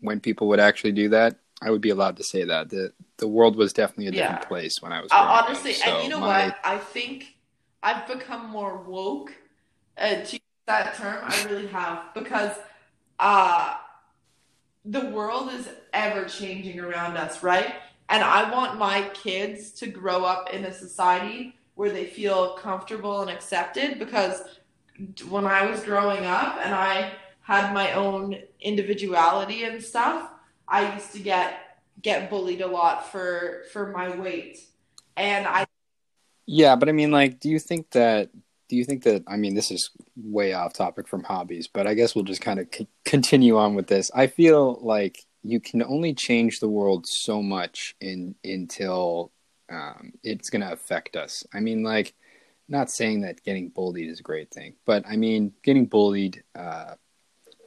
[0.00, 3.26] when people would actually do that, I would be allowed to say that the the
[3.26, 4.48] world was definitely a different yeah.
[4.48, 5.10] place when I was.
[5.10, 6.46] Uh, honestly, so and you know my...
[6.46, 6.58] what?
[6.64, 7.36] I think
[7.82, 9.32] I've become more woke.
[9.96, 12.56] Uh, to use that term, I really have because
[13.18, 13.74] uh,
[14.84, 17.74] the world is ever changing around us, right?
[18.08, 23.20] And I want my kids to grow up in a society where they feel comfortable
[23.20, 24.42] and accepted because
[25.28, 30.30] when I was growing up and I had my own individuality and stuff,
[30.66, 31.60] I used to get
[32.00, 34.58] get bullied a lot for for my weight.
[35.16, 35.66] And I
[36.46, 38.30] Yeah, but I mean like do you think that
[38.68, 41.94] do you think that I mean this is way off topic from hobbies, but I
[41.94, 44.10] guess we'll just kind of c- continue on with this.
[44.14, 49.32] I feel like you can only change the world so much in until
[49.70, 51.44] um, it's going to affect us.
[51.52, 52.14] I mean, like,
[52.68, 56.94] not saying that getting bullied is a great thing, but I mean, getting bullied uh,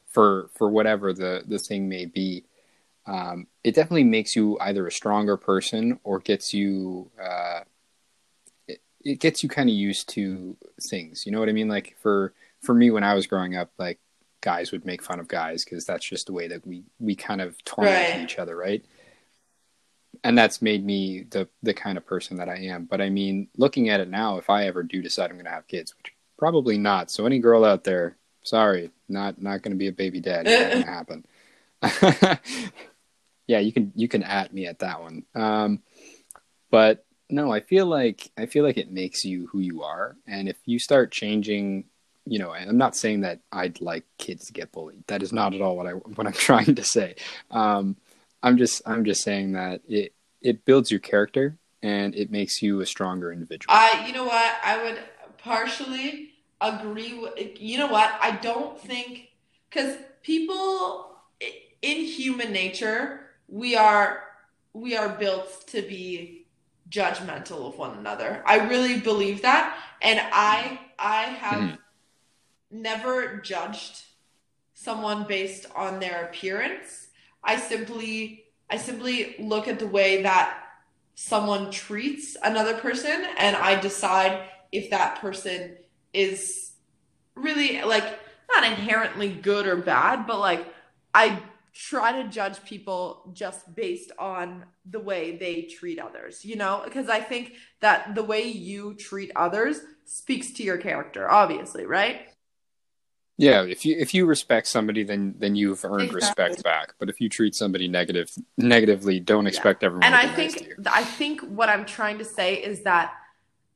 [0.08, 2.46] for for whatever the the thing may be,
[3.06, 7.62] um, it definitely makes you either a stronger person or gets you uh,
[8.68, 11.26] it, it gets you kind of used to things.
[11.26, 11.68] You know what I mean?
[11.68, 14.00] Like for for me when I was growing up, like
[14.42, 17.42] guys would make fun of guys because that's just the way that we we kind
[17.42, 18.22] of torment right.
[18.22, 18.84] each other, right?
[20.24, 22.86] And that's made me the the kind of person that I am.
[22.86, 25.52] But I mean, looking at it now, if I ever do decide I'm going to
[25.52, 27.12] have kids, which probably not.
[27.12, 30.46] So any girl out there, sorry, not not going to be a baby dad.
[30.46, 30.84] Not going
[31.82, 32.40] to happen.
[33.48, 35.24] yeah, you can you can at me at that one.
[35.36, 35.84] Um,
[36.70, 40.50] but no, I feel like I feel like it makes you who you are, and
[40.50, 41.86] if you start changing,
[42.26, 45.04] you know, and I'm not saying that I'd like kids to get bullied.
[45.08, 47.16] That is not at all what I what I'm trying to say.
[47.52, 47.98] Um,
[48.44, 52.82] I'm just I'm just saying that it it builds your character and it makes you
[52.82, 53.74] a stronger individual.
[53.74, 54.56] I you know what?
[54.64, 55.00] I would
[55.38, 58.14] partially agree with you know what?
[58.22, 59.30] I don't think
[59.70, 61.18] because people
[61.82, 64.24] in human nature we are
[64.74, 66.46] we are built to be
[66.90, 68.44] judgmental of one another.
[68.46, 69.78] I really believe that.
[70.02, 72.82] And i i have mm-hmm.
[72.82, 74.04] never judged
[74.74, 77.10] someone based on their appearance
[77.44, 80.58] i simply i simply look at the way that
[81.16, 85.76] someone treats another person and i decide if that person
[86.14, 86.72] is
[87.36, 88.20] really like
[88.54, 90.66] not inherently good or bad, but like
[91.14, 91.42] I
[91.74, 96.82] try to judge people just based on the way they treat others, you know?
[96.84, 102.28] Because I think that the way you treat others speaks to your character, obviously, right?
[103.42, 106.16] Yeah, if you if you respect somebody, then then you've earned exactly.
[106.16, 106.94] respect back.
[107.00, 109.88] But if you treat somebody negative negatively, don't expect yeah.
[109.88, 110.04] everyone.
[110.04, 113.14] And I think nice I think what I'm trying to say is that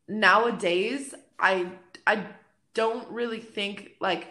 [0.08, 1.72] nowadays I
[2.06, 2.28] I
[2.76, 4.28] don't really think like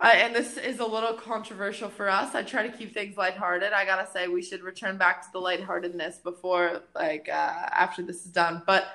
[0.00, 2.34] I, and this is a little controversial for us.
[2.34, 3.72] I try to keep things lighthearted.
[3.72, 8.26] I gotta say, we should return back to the lightheartedness before, like, uh, after this
[8.26, 8.62] is done.
[8.66, 8.88] But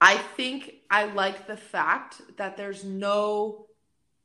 [0.00, 3.66] I think I like the fact that there's no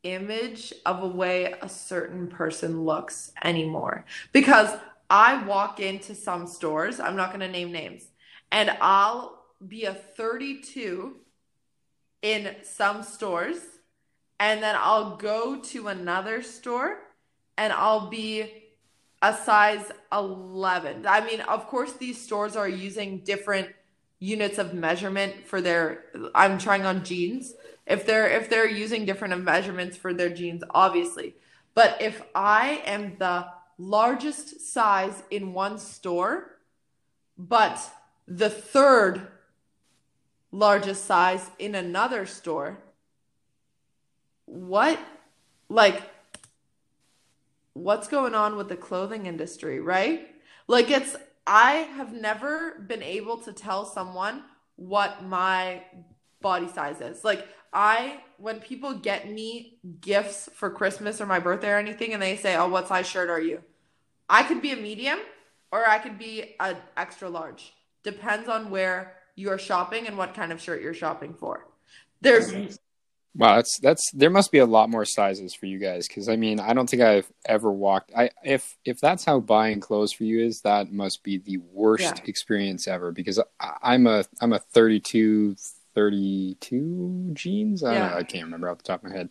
[0.03, 4.05] image of a way a certain person looks anymore.
[4.31, 4.69] Because
[5.09, 8.03] I walk into some stores, I'm not gonna name names,
[8.51, 11.15] and I'll be a 32
[12.21, 13.57] in some stores
[14.39, 16.99] and then I'll go to another store
[17.57, 18.51] and I'll be
[19.21, 21.05] a size 11.
[21.05, 23.67] I mean, of course these stores are using different
[24.19, 27.53] units of measurement for their I'm trying on jeans.
[27.89, 31.35] If they're if they're using different measurements for their jeans, obviously.
[31.73, 33.47] But if I am the
[33.79, 36.59] largest size in one store,
[37.37, 37.81] but
[38.27, 39.27] the third
[40.51, 42.77] largest size in another store,
[44.45, 44.99] what
[45.67, 46.03] like
[47.73, 50.27] what's going on with the clothing industry, right?
[50.67, 51.15] Like it's
[51.47, 54.43] I have never been able to tell someone
[54.75, 55.81] what my
[56.41, 57.23] body sizes.
[57.23, 62.21] Like I when people get me gifts for Christmas or my birthday or anything and
[62.21, 63.61] they say, "Oh, what size shirt are you?"
[64.29, 65.19] I could be a medium
[65.71, 67.73] or I could be an extra large.
[68.03, 71.67] Depends on where you're shopping and what kind of shirt you're shopping for.
[72.21, 72.53] There's
[73.35, 76.35] Wow, that's that's there must be a lot more sizes for you guys because I
[76.35, 78.11] mean I don't think I've ever walked.
[78.17, 82.21] I if if that's how buying clothes for you is, that must be the worst
[82.21, 82.23] Yeah.
[82.27, 85.55] experience ever because I, I'm a I'm a 32
[85.99, 87.83] 32 jeans.
[87.83, 88.09] I don't Yeah.
[88.11, 89.29] know, I can't remember off the top of my head.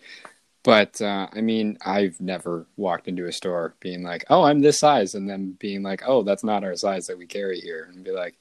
[0.63, 4.79] But uh, I mean, I've never walked into a store being like, "Oh, I'm this
[4.79, 8.05] size," and then being like, "Oh, that's not our size that we carry here," and
[8.05, 8.35] be like,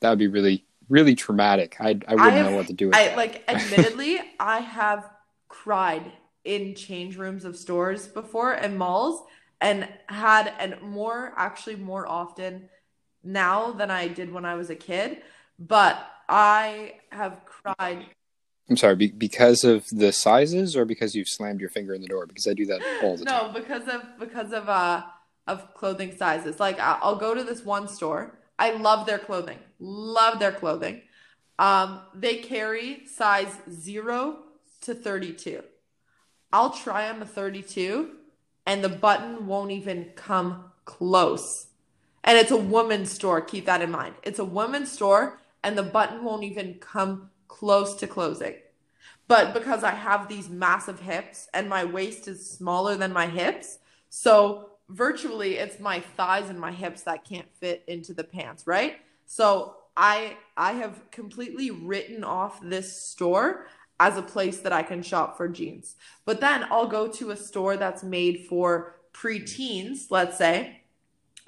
[0.00, 2.96] "That would be really, really traumatic." I I wouldn't have- know what to do with
[2.96, 3.16] I that.
[3.16, 5.10] like admittedly, I have
[5.48, 6.12] cried
[6.44, 9.22] in change rooms of stores before and malls
[9.60, 12.70] and had and more actually more often
[13.22, 15.20] now than I did when I was a kid,
[15.58, 17.44] but I have
[18.70, 22.06] I'm sorry, be- because of the sizes or because you've slammed your finger in the
[22.06, 22.26] door?
[22.26, 23.52] Because I do that all the time.
[23.52, 25.02] No, because of because of uh
[25.46, 26.60] of clothing sizes.
[26.60, 28.38] Like I- I'll go to this one store.
[28.58, 29.58] I love their clothing.
[29.80, 31.02] Love their clothing.
[31.58, 34.38] Um, they carry size 0
[34.82, 35.62] to 32.
[36.52, 38.12] I'll try on the 32
[38.66, 41.68] and the button won't even come close.
[42.24, 44.14] And it's a woman's store, keep that in mind.
[44.22, 48.54] It's a woman's store and the button won't even come close to closing.
[49.26, 53.78] But because I have these massive hips and my waist is smaller than my hips,
[54.08, 58.98] so virtually it's my thighs and my hips that can't fit into the pants, right?
[59.26, 63.66] So I I have completely written off this store
[63.98, 65.96] as a place that I can shop for jeans.
[66.24, 70.82] But then I'll go to a store that's made for preteens, let's say.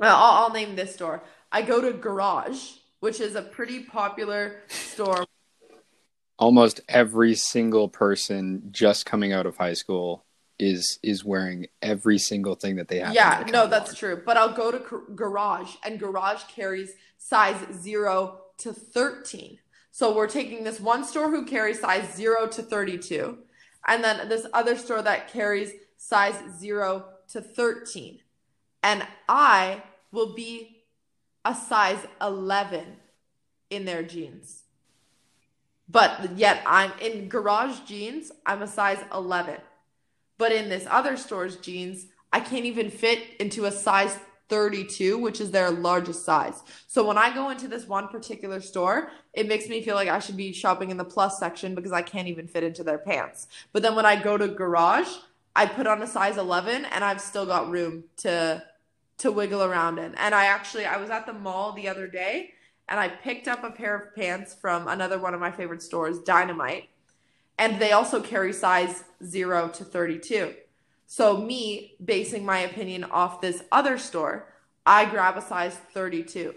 [0.00, 1.22] I'll, I'll name this store.
[1.52, 5.26] I go to Garage, which is a pretty popular store
[6.42, 10.24] Almost every single person just coming out of high school
[10.58, 13.14] is is wearing every single thing that they have.
[13.14, 14.20] Yeah, no, that's true.
[14.26, 19.60] But I'll go to Gar- Garage, and Garage carries size 0 to 13.
[19.92, 23.38] So we're taking this one store who carries size 0 to 32,
[23.86, 28.18] and then this other store that carries size 0 to 13.
[28.82, 30.84] And I will be
[31.44, 32.96] a size 11
[33.70, 34.61] in their jeans.
[35.92, 39.58] But yet I'm in Garage jeans, I'm a size 11.
[40.38, 45.40] But in this other store's jeans, I can't even fit into a size 32, which
[45.40, 46.62] is their largest size.
[46.86, 50.18] So when I go into this one particular store, it makes me feel like I
[50.18, 53.48] should be shopping in the plus section because I can't even fit into their pants.
[53.72, 55.08] But then when I go to Garage,
[55.54, 58.62] I put on a size 11 and I've still got room to
[59.18, 60.14] to wiggle around in.
[60.16, 62.54] And I actually I was at the mall the other day
[62.88, 66.18] and I picked up a pair of pants from another one of my favorite stores,
[66.20, 66.88] Dynamite.
[67.58, 70.54] And they also carry size 0 to 32.
[71.06, 74.48] So, me basing my opinion off this other store,
[74.86, 76.54] I grab a size 32.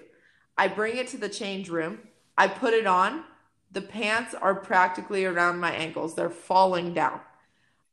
[0.57, 1.99] I bring it to the change room.
[2.37, 3.23] I put it on.
[3.71, 6.15] The pants are practically around my ankles.
[6.15, 7.19] They're falling down.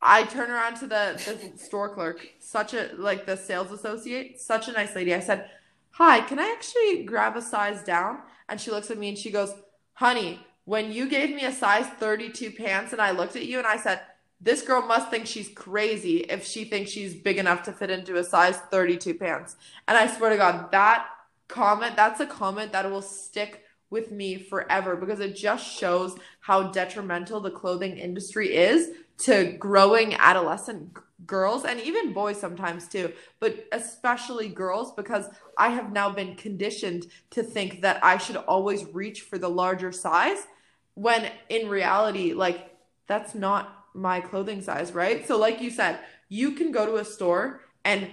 [0.01, 1.21] I turn around to the,
[1.53, 5.14] the store clerk, such a like the sales associate, such a nice lady.
[5.14, 5.49] I said,
[5.96, 8.20] Hi, can I actually grab a size down?
[8.48, 9.52] And she looks at me and she goes,
[9.92, 13.66] Honey, when you gave me a size 32 pants and I looked at you and
[13.66, 14.00] I said,
[14.40, 18.16] This girl must think she's crazy if she thinks she's big enough to fit into
[18.16, 19.57] a size 32 pants.
[19.86, 21.09] And I swear to God, that
[21.49, 26.70] comment, that's a comment that will stick with me forever because it just shows how
[26.70, 30.95] detrimental the clothing industry is to growing adolescent
[31.27, 35.27] girls and even boys sometimes too, but especially girls because
[35.59, 39.93] I have now been conditioned to think that I should always reach for the larger
[39.93, 40.47] size
[40.95, 45.27] when in reality, like, that's not my clothing size, right?
[45.27, 45.99] So, like you said,
[46.29, 48.09] you can go to a store and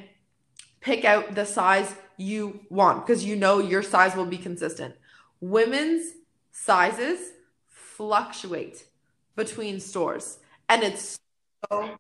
[0.81, 4.95] pick out the size you want because you know your size will be consistent.
[5.39, 6.13] Women's
[6.51, 7.31] sizes
[7.67, 8.85] fluctuate
[9.35, 11.17] between stores, and it's
[11.69, 11.97] so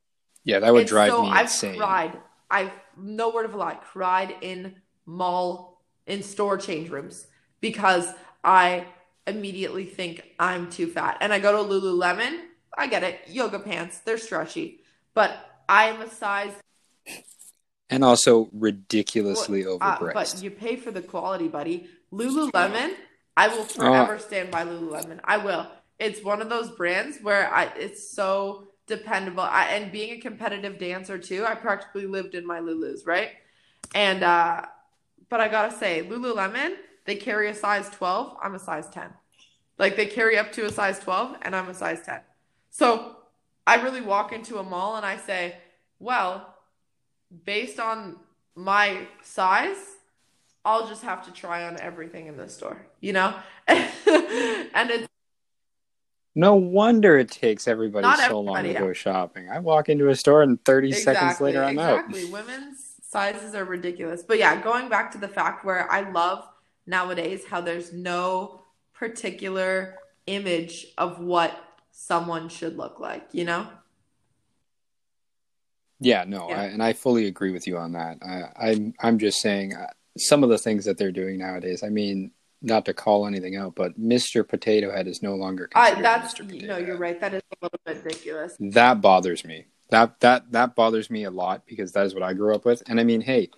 [0.49, 1.77] Yeah, that would it's drive so, me I've insane.
[1.77, 2.17] cried.
[2.49, 4.75] I've no word of a lie, cried in
[5.05, 7.27] mall in store change rooms
[7.61, 8.11] because
[8.43, 8.85] I
[9.27, 11.17] immediately think I'm too fat.
[11.21, 12.41] And I go to Lululemon,
[12.77, 14.81] I get it, yoga pants, they're stretchy,
[15.13, 15.37] but
[15.67, 16.53] I'm a size
[17.89, 20.09] and also ridiculously well, overpriced.
[20.09, 21.89] Uh, but you pay for the quality, buddy.
[22.13, 22.93] Lululemon,
[23.35, 25.19] I will forever uh, stand by Lululemon.
[25.23, 25.67] I will.
[25.97, 29.43] It's one of those brands where I it's so dependable.
[29.43, 33.29] I, and being a competitive dancer too, I practically lived in my Lulus, right?
[33.95, 34.65] And uh
[35.29, 36.75] but I gotta say, Lululemon,
[37.05, 38.37] they carry a size 12.
[38.41, 39.09] I'm a size 10.
[39.77, 42.19] Like they carry up to a size 12, and I'm a size 10.
[42.71, 43.15] So
[43.65, 45.55] I really walk into a mall and I say,
[45.99, 46.55] well,
[47.45, 48.17] based on
[48.55, 49.77] my size,
[50.65, 53.33] I'll just have to try on everything in this store, you know?
[53.67, 55.07] and it's
[56.39, 59.49] no wonder it takes everybody Not so long to go shopping.
[59.49, 61.99] I walk into a store and 30 exactly, seconds later I'm exactly.
[61.99, 62.17] out.
[62.17, 62.31] Exactly.
[62.31, 64.23] Women's sizes are ridiculous.
[64.23, 66.47] But yeah, going back to the fact where I love
[66.85, 68.63] nowadays how there's no
[68.93, 69.95] particular
[70.27, 71.57] image of what
[71.91, 73.67] someone should look like, you know?
[75.99, 76.61] Yeah, no, yeah.
[76.61, 78.19] I, and I fully agree with you on that.
[78.23, 79.87] I, I'm I'm just saying uh,
[80.17, 81.83] some of the things that they're doing nowadays.
[81.83, 82.31] I mean,
[82.61, 84.47] not to call anything out, but Mr.
[84.47, 86.45] Potato Head is no longer considered I, that's, Mr.
[86.45, 87.19] Potato No, you're right.
[87.19, 88.55] That is a little bit ridiculous.
[88.59, 89.65] That bothers me.
[89.89, 92.83] That that that bothers me a lot because that is what I grew up with.
[92.87, 93.49] And I mean, hey,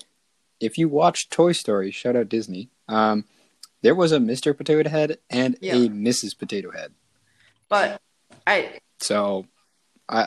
[0.59, 2.69] if you watch Toy Story, shout out Disney.
[2.87, 3.25] Um,
[3.81, 4.55] there was a Mr.
[4.55, 5.73] Potato Head and yeah.
[5.73, 6.37] a Mrs.
[6.37, 6.93] Potato Head.
[7.67, 8.01] But
[8.47, 9.45] I so
[10.07, 10.21] I,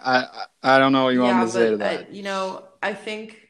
[0.63, 2.07] I I don't know what you yeah, want me to say to that.
[2.09, 3.44] I, you know, I think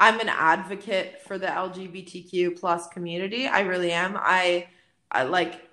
[0.00, 3.46] I'm an advocate for the LGBTQ plus community.
[3.46, 4.16] I really am.
[4.18, 4.66] I
[5.12, 5.68] I like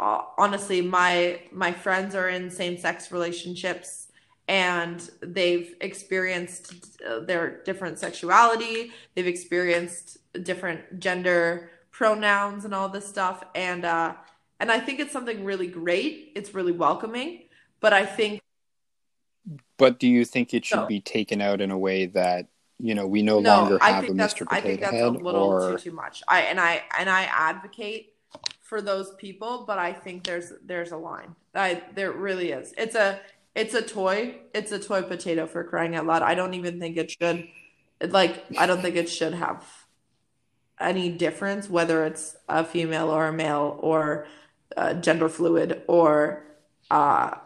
[0.00, 4.08] honestly my my friends are in same sex relationships
[4.48, 13.06] and they've experienced uh, their different sexuality, they've experienced different gender pronouns and all this
[13.06, 14.14] stuff and uh
[14.58, 16.32] and I think it's something really great.
[16.34, 17.44] It's really welcoming,
[17.80, 18.40] but I think
[19.76, 20.86] but do you think it should no.
[20.86, 22.48] be taken out in a way that
[22.82, 24.40] you know we no, no longer have a Mr.
[24.40, 25.72] Potato I think that's Head, a little or...
[25.72, 26.22] too, too much.
[26.26, 28.14] I and I and I advocate
[28.60, 31.36] for those people, but I think there's there's a line.
[31.54, 32.74] I there really is.
[32.76, 33.20] It's a
[33.54, 34.36] it's a toy.
[34.52, 36.22] It's a toy potato for crying out loud.
[36.22, 37.48] I don't even think it should
[38.08, 39.64] like I don't think it should have
[40.80, 44.26] any difference whether it's a female or a male or
[44.76, 46.44] uh, gender fluid or
[46.90, 47.36] uh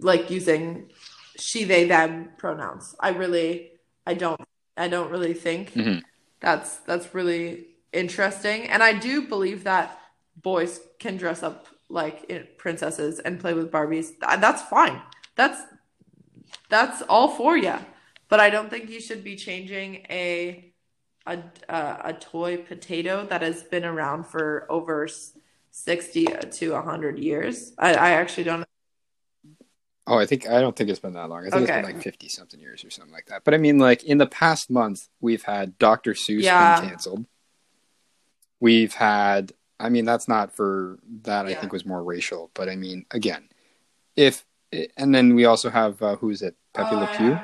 [0.00, 0.90] like using
[1.36, 3.72] she they them pronouns i really
[4.06, 4.40] i don't
[4.76, 5.98] i don't really think mm-hmm.
[6.40, 8.68] that's that's really interesting.
[8.68, 9.98] And i do believe that
[10.36, 14.12] boys can dress up like princesses and play with barbies.
[14.20, 15.02] That's fine.
[15.34, 15.60] That's
[16.68, 17.74] that's all for you
[18.28, 20.72] but i don't think you should be changing a
[21.26, 25.06] a, a toy potato that has been around for over
[25.70, 27.72] 60 to 100 years.
[27.78, 28.64] I, I actually don't
[30.10, 31.46] Oh, I think I don't think it's been that long.
[31.46, 31.78] I think okay.
[31.78, 33.44] it's been like fifty something years or something like that.
[33.44, 36.14] But I mean, like in the past month, we've had Dr.
[36.14, 36.80] Seuss yeah.
[36.80, 37.26] being canceled.
[38.58, 39.52] We've had.
[39.78, 41.46] I mean, that's not for that.
[41.46, 41.52] Yeah.
[41.52, 42.50] I think was more racial.
[42.54, 43.48] But I mean, again,
[44.16, 44.44] if
[44.96, 46.56] and then we also have uh, who's it?
[46.74, 47.38] Pepe oh, Le Pew.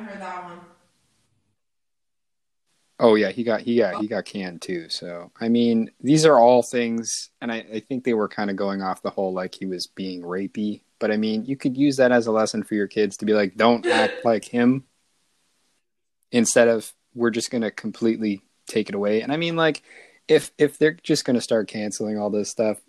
[2.98, 4.88] Oh yeah, he got he got he got canned too.
[4.88, 8.56] So I mean, these are all things, and I, I think they were kind of
[8.56, 11.96] going off the whole like he was being rapey but I mean, you could use
[11.96, 14.84] that as a lesson for your kids to be like, don't act like him
[16.32, 19.22] instead of we're just going to completely take it away.
[19.22, 19.82] And I mean, like,
[20.28, 22.80] if if they're just going to start canceling all this stuff,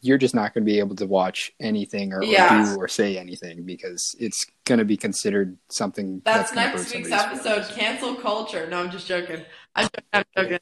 [0.00, 2.62] you're just not going to be able to watch anything or, yeah.
[2.62, 6.22] or do or say anything because it's going to be considered something.
[6.24, 7.66] That's, that's next week's episode.
[7.74, 8.68] Cancel culture.
[8.68, 9.42] No, I'm just joking.
[9.74, 10.04] I'm joking.
[10.12, 10.58] I'm joking.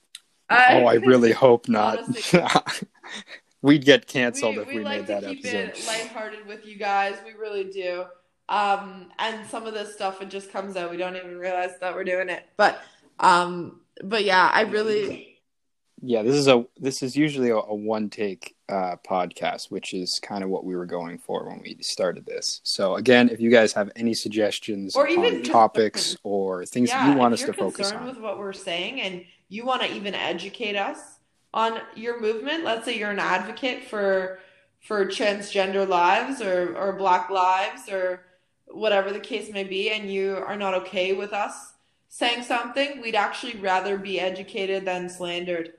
[0.48, 2.00] I, oh, I really hope not.
[3.64, 5.42] we'd get canceled we, if we, we like made that episode.
[5.42, 7.16] We like to keep it lighthearted with you guys.
[7.24, 8.04] We really do.
[8.50, 10.90] Um, and some of this stuff it just comes out.
[10.90, 12.44] We don't even realize that we're doing it.
[12.58, 12.78] But
[13.18, 15.30] um, but yeah, I really.
[16.06, 20.20] Yeah, this is a this is usually a, a one take uh, podcast, which is
[20.22, 22.60] kind of what we were going for when we started this.
[22.64, 27.16] So again, if you guys have any suggestions or even topics or things yeah, you
[27.16, 30.76] want us to focus on with what we're saying, and you want to even educate
[30.76, 31.13] us
[31.55, 32.64] on your movement.
[32.64, 34.40] Let's say you're an advocate for
[34.80, 38.20] for transgender lives or or black lives or
[38.66, 41.72] whatever the case may be and you are not okay with us
[42.09, 45.72] saying something we'd actually rather be educated than slandered.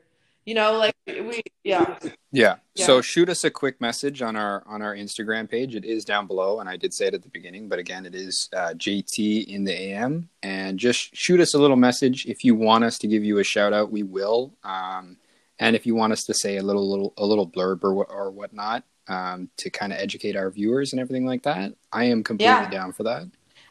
[0.45, 1.97] You know like we yeah.
[2.32, 2.55] yeah.
[2.73, 2.86] Yeah.
[2.86, 5.76] So shoot us a quick message on our on our instagram page.
[5.76, 8.15] It is down below and i did say it at the beginning but again it
[8.15, 12.55] is uh, jt in the am and just shoot us a little message if you
[12.55, 14.53] want us to give you a shout out we will.
[14.63, 15.17] Um,
[15.60, 18.32] and if you want us to say a little little a little blurb or or
[18.32, 22.64] whatnot, um, to kind of educate our viewers and everything like that, I am completely
[22.64, 22.70] Yeah.
[22.70, 23.28] down for that.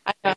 [0.07, 0.35] I.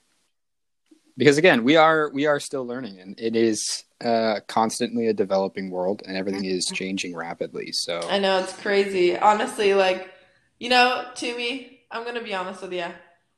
[1.18, 5.72] Because again, we are we are still learning, and it is uh, constantly a developing
[5.72, 7.72] world, and everything is changing rapidly.
[7.72, 9.18] So I know it's crazy.
[9.18, 10.12] Honestly, like,
[10.60, 12.86] you know, to me, I'm gonna be honest with you.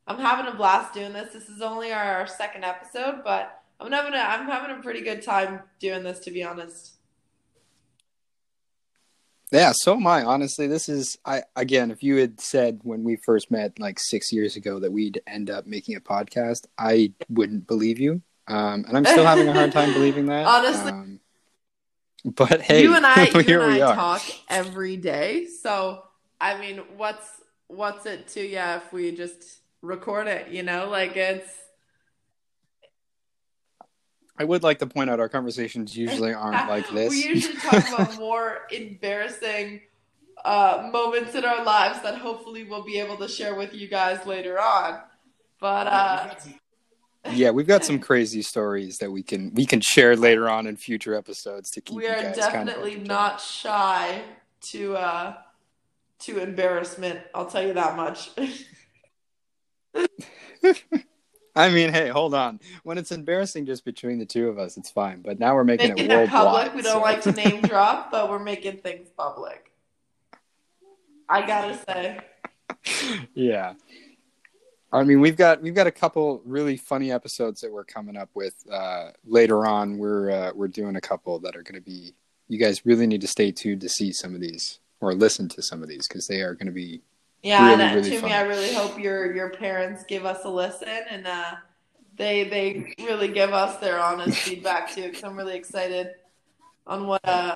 [0.07, 1.31] I'm having a blast doing this.
[1.31, 5.01] This is only our, our second episode, but I'm having a I'm having a pretty
[5.01, 6.95] good time doing this to be honest.
[9.51, 10.23] Yeah, so am I.
[10.23, 11.89] Honestly, this is I again.
[11.89, 15.49] If you had said when we first met, like six years ago, that we'd end
[15.49, 18.21] up making a podcast, I wouldn't believe you.
[18.47, 20.45] Um, and I'm still having a hard time believing that.
[20.47, 20.91] Honestly.
[20.91, 21.19] um,
[22.25, 23.95] but hey, you and I, you here and we I are.
[23.95, 25.47] talk every day.
[25.47, 26.03] So
[26.39, 27.27] I mean, what's
[27.67, 30.49] what's it to you if we just record it?
[30.49, 31.51] You know, like it's
[34.39, 37.09] I would like to point out our conversations usually aren't like this.
[37.09, 39.81] We usually talk about more embarrassing
[40.45, 44.25] uh, moments in our lives that hopefully we'll be able to share with you guys
[44.25, 45.01] later on.
[45.59, 46.35] But uh,
[47.33, 50.77] yeah, we've got some crazy stories that we can we can share later on in
[50.77, 54.21] future episodes to keep we you are guys kind of definitely not shy
[54.61, 55.35] to uh,
[56.19, 57.19] to embarrassment.
[57.35, 58.31] I'll tell you that much.
[61.55, 62.59] I mean, hey, hold on.
[62.83, 65.21] When it's embarrassing just between the two of us, it's fine.
[65.21, 66.73] But now we're making, making it public.
[66.73, 69.71] We don't so- like to name drop, but we're making things public.
[71.27, 72.19] I gotta say.
[73.33, 73.73] yeah.
[74.91, 78.29] I mean, we've got we've got a couple really funny episodes that we're coming up
[78.33, 79.99] with uh, later on.
[79.99, 82.15] We're uh, we're doing a couple that are going to be.
[82.47, 85.61] You guys really need to stay tuned to see some of these or listen to
[85.61, 87.01] some of these because they are going to be.
[87.41, 88.29] Yeah, Really, and really to fun.
[88.29, 91.55] me, I really hope your your parents give us a listen and uh,
[92.17, 95.03] they they really give us their honest feedback too.
[95.03, 96.11] Because I'm really excited
[96.85, 97.55] on what uh,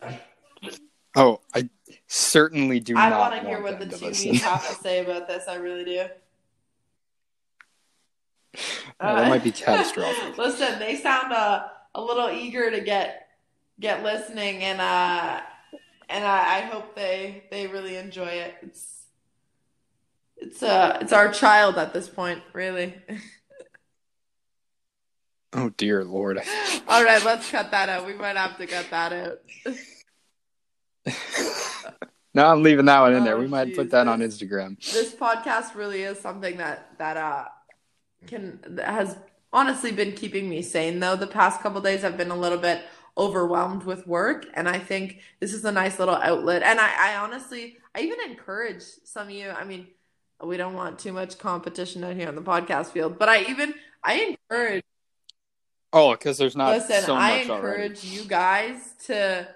[1.16, 1.70] Oh, I
[2.08, 4.32] certainly do I not want want to hear what the them to two listen.
[4.32, 5.48] B's have to say about this.
[5.48, 6.06] I really do.
[9.00, 10.38] That might be catastrophic.
[10.38, 13.28] Listen, they sound uh, a little eager to get
[13.80, 15.42] get listening, and uh,
[16.10, 18.56] and I, I hope they they really enjoy it.
[18.62, 19.03] It's
[20.44, 22.96] it's uh it's our child at this point, really.
[25.56, 26.40] Oh dear lord.
[26.88, 28.08] All right, let's cut that out.
[28.08, 29.40] We might have to cut that out.
[32.34, 33.36] no, I'm leaving that one in there.
[33.36, 34.84] Oh, We might geez, put that on Instagram.
[34.92, 37.46] This podcast really is something that that uh
[38.26, 39.16] can that has
[39.52, 41.16] honestly been keeping me sane though.
[41.16, 42.82] The past couple days I've been a little bit
[43.16, 46.64] overwhelmed with work and I think this is a nice little outlet.
[46.64, 49.86] And I, I honestly I even encourage some of you, I mean,
[50.42, 53.74] we don't want too much competition out here on the podcast field, but I even
[54.04, 54.84] I encourage
[55.96, 57.84] Oh, because there's not Listen, so I much already.
[57.84, 59.48] encourage you guys to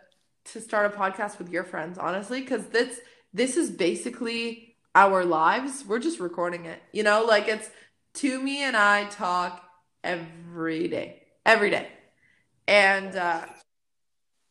[0.46, 3.00] to start a podcast with your friends, honestly, because this
[3.34, 5.84] this is basically our lives.
[5.86, 6.82] We're just recording it.
[6.94, 7.70] You know, like it's
[8.16, 9.64] to me and I talk
[10.04, 11.24] every day.
[11.46, 11.88] Every day.
[12.68, 13.46] And uh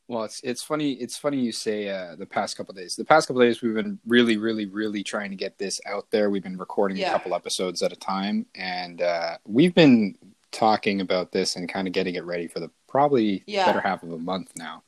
[0.09, 0.92] Well, it's it's funny.
[0.92, 2.94] It's funny you say uh, the past couple days.
[2.94, 6.30] The past couple days, we've been really, really, really trying to get this out there.
[6.30, 7.09] We've been recording Yeah.
[7.11, 10.16] a couple episodes at a time, and uh, we've been
[10.52, 13.66] talking about this and kind of getting it ready for the probably Yeah.
[13.66, 14.84] better half of a month now.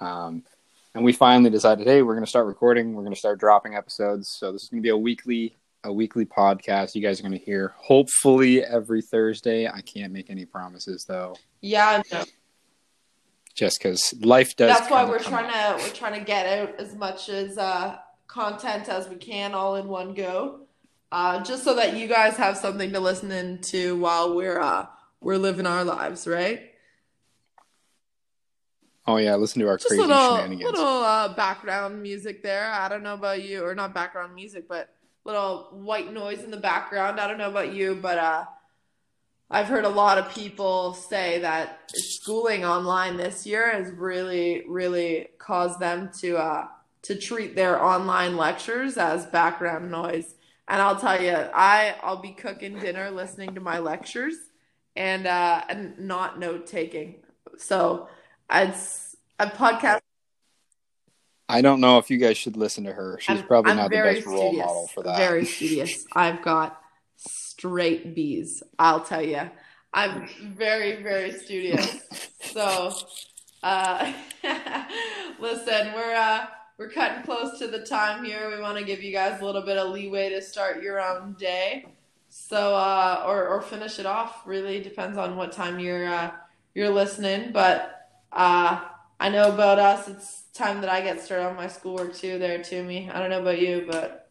[0.00, 0.44] Um,
[0.94, 2.94] and we finally decided, hey, we're going to start recording.
[2.94, 4.28] We're going to start dropping episodes.
[4.28, 6.94] So this is going to be a weekly a weekly podcast.
[6.94, 9.68] You guys are going to hear hopefully every Thursday.
[9.68, 12.24] I can't make any promises though, yeah, no.
[13.54, 14.76] Just because life does.
[14.76, 15.78] that's why we're trying up.
[15.78, 17.96] to we're trying to get out as much as uh
[18.26, 20.60] content as we can all in one go.
[21.12, 24.86] Uh just so that you guys have something to listen into while we're uh
[25.20, 26.70] we're living our lives, right?
[29.06, 30.64] Oh yeah, listen to our Just crazy little shenanigans.
[30.70, 32.70] little uh, background music there.
[32.72, 34.94] I don't know about you, or not background music, but
[35.24, 37.20] little white noise in the background.
[37.20, 38.44] I don't know about you, but uh,
[39.50, 45.28] I've heard a lot of people say that schooling online this year has really, really
[45.38, 46.66] caused them to uh,
[47.02, 50.34] to treat their online lectures as background noise.
[50.66, 54.34] And I'll tell you, I I'll be cooking dinner, listening to my lectures,
[54.96, 57.16] and uh, and not note taking.
[57.58, 58.08] So
[58.50, 60.00] it's a podcast.
[61.46, 63.18] I don't know if you guys should listen to her.
[63.20, 65.18] She's I'm- probably I'm not the best role model for that.
[65.18, 66.06] Very studious.
[66.14, 66.80] I've got
[67.64, 68.62] straight B's.
[68.78, 69.40] I'll tell you.
[69.94, 72.02] I'm very, very studious.
[72.54, 72.92] So,
[73.64, 74.12] uh,
[75.40, 76.46] listen, we're uh,
[76.78, 78.48] we're cutting close to the time here.
[78.48, 81.32] We want to give you guys a little bit of leeway to start your own
[81.32, 81.86] day.
[82.28, 84.46] So, uh, or or finish it off.
[84.46, 86.30] Really depends on what time you're uh,
[86.74, 87.50] you're listening.
[87.50, 88.84] But uh,
[89.18, 90.06] I know about us.
[90.06, 92.38] It's time that I get started on my schoolwork too.
[92.38, 93.10] There to me.
[93.12, 94.23] I don't know about you, but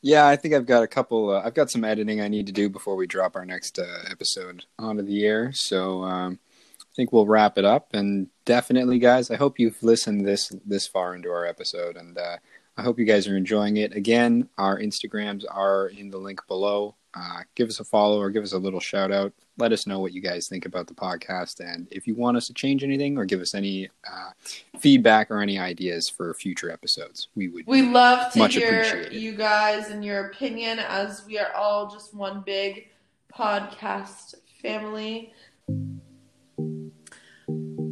[0.00, 1.30] Yeah, I think I've got a couple.
[1.30, 4.04] Uh, I've got some editing I need to do before we drop our next uh,
[4.10, 5.50] episode onto the air.
[5.52, 6.38] So um,
[6.80, 7.88] I think we'll wrap it up.
[7.92, 12.36] And definitely, guys, I hope you've listened this this far into our episode, and uh,
[12.76, 13.92] I hope you guys are enjoying it.
[13.92, 16.94] Again, our Instagrams are in the link below.
[17.14, 19.32] Uh, give us a follow or give us a little shout out.
[19.56, 22.46] Let us know what you guys think about the podcast, and if you want us
[22.46, 24.30] to change anything or give us any uh,
[24.78, 27.66] feedback or any ideas for future episodes, we would.
[27.66, 32.42] We love to hear you guys and your opinion as we are all just one
[32.46, 32.88] big
[33.34, 35.32] podcast family.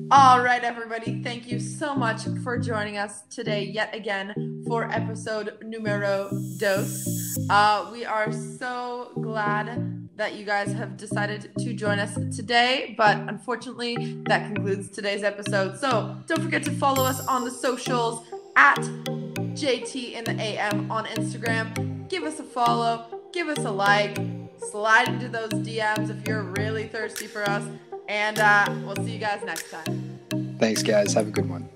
[0.09, 1.21] All right, everybody.
[1.23, 7.07] Thank you so much for joining us today, yet again, for episode numero dos.
[7.49, 13.17] Uh, we are so glad that you guys have decided to join us today, but
[13.29, 15.79] unfortunately, that concludes today's episode.
[15.79, 21.07] So don't forget to follow us on the socials at JT in the AM on
[21.07, 22.09] Instagram.
[22.09, 24.17] Give us a follow, give us a like,
[24.71, 27.64] slide into those DMs if you're really thirsty for us,
[28.09, 30.19] and uh, we'll see you guys next time.
[30.59, 31.12] Thanks, guys.
[31.12, 31.69] Have a good one.